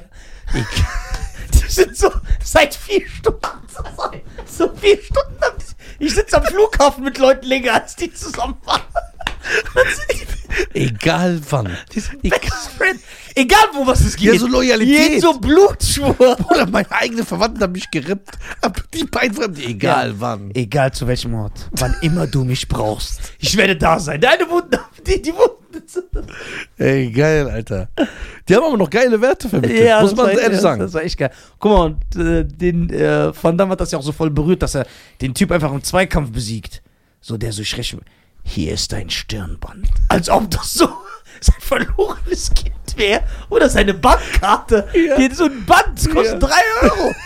[1.54, 2.10] Die sind so
[2.44, 3.40] seit vier Stunden.
[4.50, 5.44] So vier Stunden.
[5.44, 5.54] am-
[6.00, 8.82] Ich sitze am Flughafen mit Leuten länger als die zusammen waren.
[10.74, 11.78] Egal wann.
[12.78, 13.00] Friend.
[13.36, 14.34] Egal, wo was es geht.
[14.34, 15.10] Ja, so Loyalität.
[15.10, 16.38] Jeden so Blutschwur.
[16.50, 18.32] Oder meine eigenen Verwandten haben mich gerippt.
[18.94, 20.52] Die beiden Fremden, egal wann.
[20.54, 21.70] Egal zu welchem Ort.
[21.72, 23.20] Wann immer du mich brauchst.
[23.40, 24.20] Ich werde da sein.
[24.22, 25.67] Deine Wunden, die, die Wunden.
[26.78, 27.90] Ey, geil, Alter.
[28.48, 30.02] Die haben aber noch geile Werte vermittelt.
[30.02, 30.82] muss das man ehrlich ja, sagen.
[30.82, 31.32] Das war echt geil.
[31.60, 34.62] Guck mal, und äh, den äh, Van Damme hat das ja auch so voll berührt,
[34.62, 34.86] dass er
[35.22, 36.82] den Typ einfach im Zweikampf besiegt.
[37.22, 37.98] So, der so schrecklich.
[38.44, 39.90] Hier ist dein Stirnband.
[40.08, 40.88] Als ob das so
[41.42, 43.24] sein verlorenes Kind wäre.
[43.50, 44.88] Oder seine Bankkarte.
[44.94, 45.18] Ja.
[45.18, 46.48] Die, so ein Band das kostet Ja.
[46.48, 47.14] 3 Euro.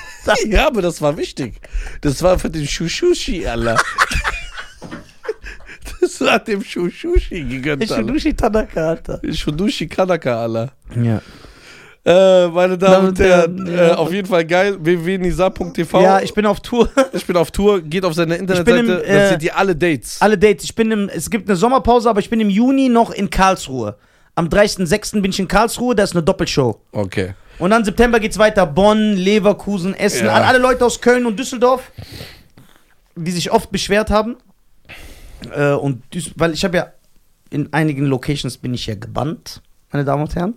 [0.46, 1.60] Ja, aber das war wichtig.
[2.02, 3.82] Das war für den Shushushi, Alter.
[6.02, 7.88] Das hat dem Shushushi gegönnt.
[7.88, 9.22] Shudushi Tanaka, Alter.
[9.24, 10.72] Shushushi Kanaka, Alter.
[10.96, 11.22] Ja.
[12.04, 13.96] Äh, meine Damen und Herren, äh, ja.
[13.96, 14.76] auf jeden Fall geil.
[14.80, 16.02] www.nisa.tv.
[16.02, 16.90] ja, ich bin auf Tour.
[17.14, 17.80] ich bin auf Tour.
[17.82, 18.80] Geht auf seine Internetseite.
[18.80, 20.20] im, dann äh, seht ihr alle Dates.
[20.20, 20.64] Alle Dates.
[20.64, 23.98] Ich bin im, es gibt eine Sommerpause, aber ich bin im Juni noch in Karlsruhe.
[24.34, 25.22] Am 30.06.
[25.22, 26.82] bin ich in Karlsruhe, da ist eine Doppelshow.
[26.92, 27.36] Okay.
[27.60, 28.66] Und dann September geht's weiter.
[28.66, 30.26] Bonn, Leverkusen, Essen.
[30.26, 30.34] Ja.
[30.34, 31.92] An alle Leute aus Köln und Düsseldorf,
[33.16, 34.38] die sich oft beschwert haben.
[35.54, 36.04] Äh, und
[36.36, 36.92] weil ich habe ja
[37.50, 39.62] in einigen Locations bin ich ja gebannt,
[39.92, 40.56] meine Damen und Herren.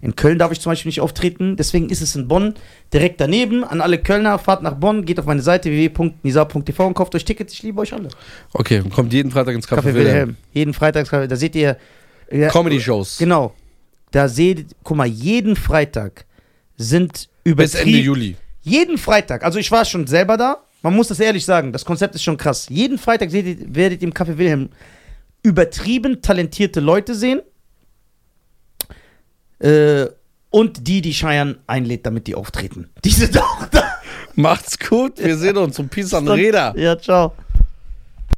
[0.00, 2.54] In Köln darf ich zum Beispiel nicht auftreten, deswegen ist es in Bonn
[2.92, 3.64] direkt daneben.
[3.64, 7.52] An alle Kölner, fahrt nach Bonn, geht auf meine Seite www.nisa.tv und kauft euch Tickets.
[7.52, 8.08] Ich liebe euch alle.
[8.52, 10.06] Okay, kommt jeden Freitag ins Café, Café Wilhelm.
[10.06, 10.36] Wilhelm.
[10.52, 11.76] Jeden Freitag, da seht ihr.
[12.30, 13.18] Ja, Comedy-Shows.
[13.18, 13.54] Genau.
[14.12, 16.24] Da seht, guck mal, jeden Freitag
[16.76, 17.98] sind Bis Ende.
[17.98, 18.36] Juli.
[18.62, 22.14] Jeden Freitag, also ich war schon selber da, man muss das ehrlich sagen, das Konzept
[22.14, 22.68] ist schon krass.
[22.68, 24.70] Jeden Freitag seht werdet ihr im Café Wilhelm
[25.42, 27.40] übertrieben talentierte Leute sehen.
[29.58, 30.06] Äh,
[30.50, 32.88] und die, die Scheiern einlädt, damit die auftreten.
[33.04, 33.84] Die sind auch da.
[34.34, 35.18] Macht's gut.
[35.18, 35.78] Wir sehen uns.
[35.78, 36.74] Und Peace an Räder.
[36.76, 37.34] Ja, ciao.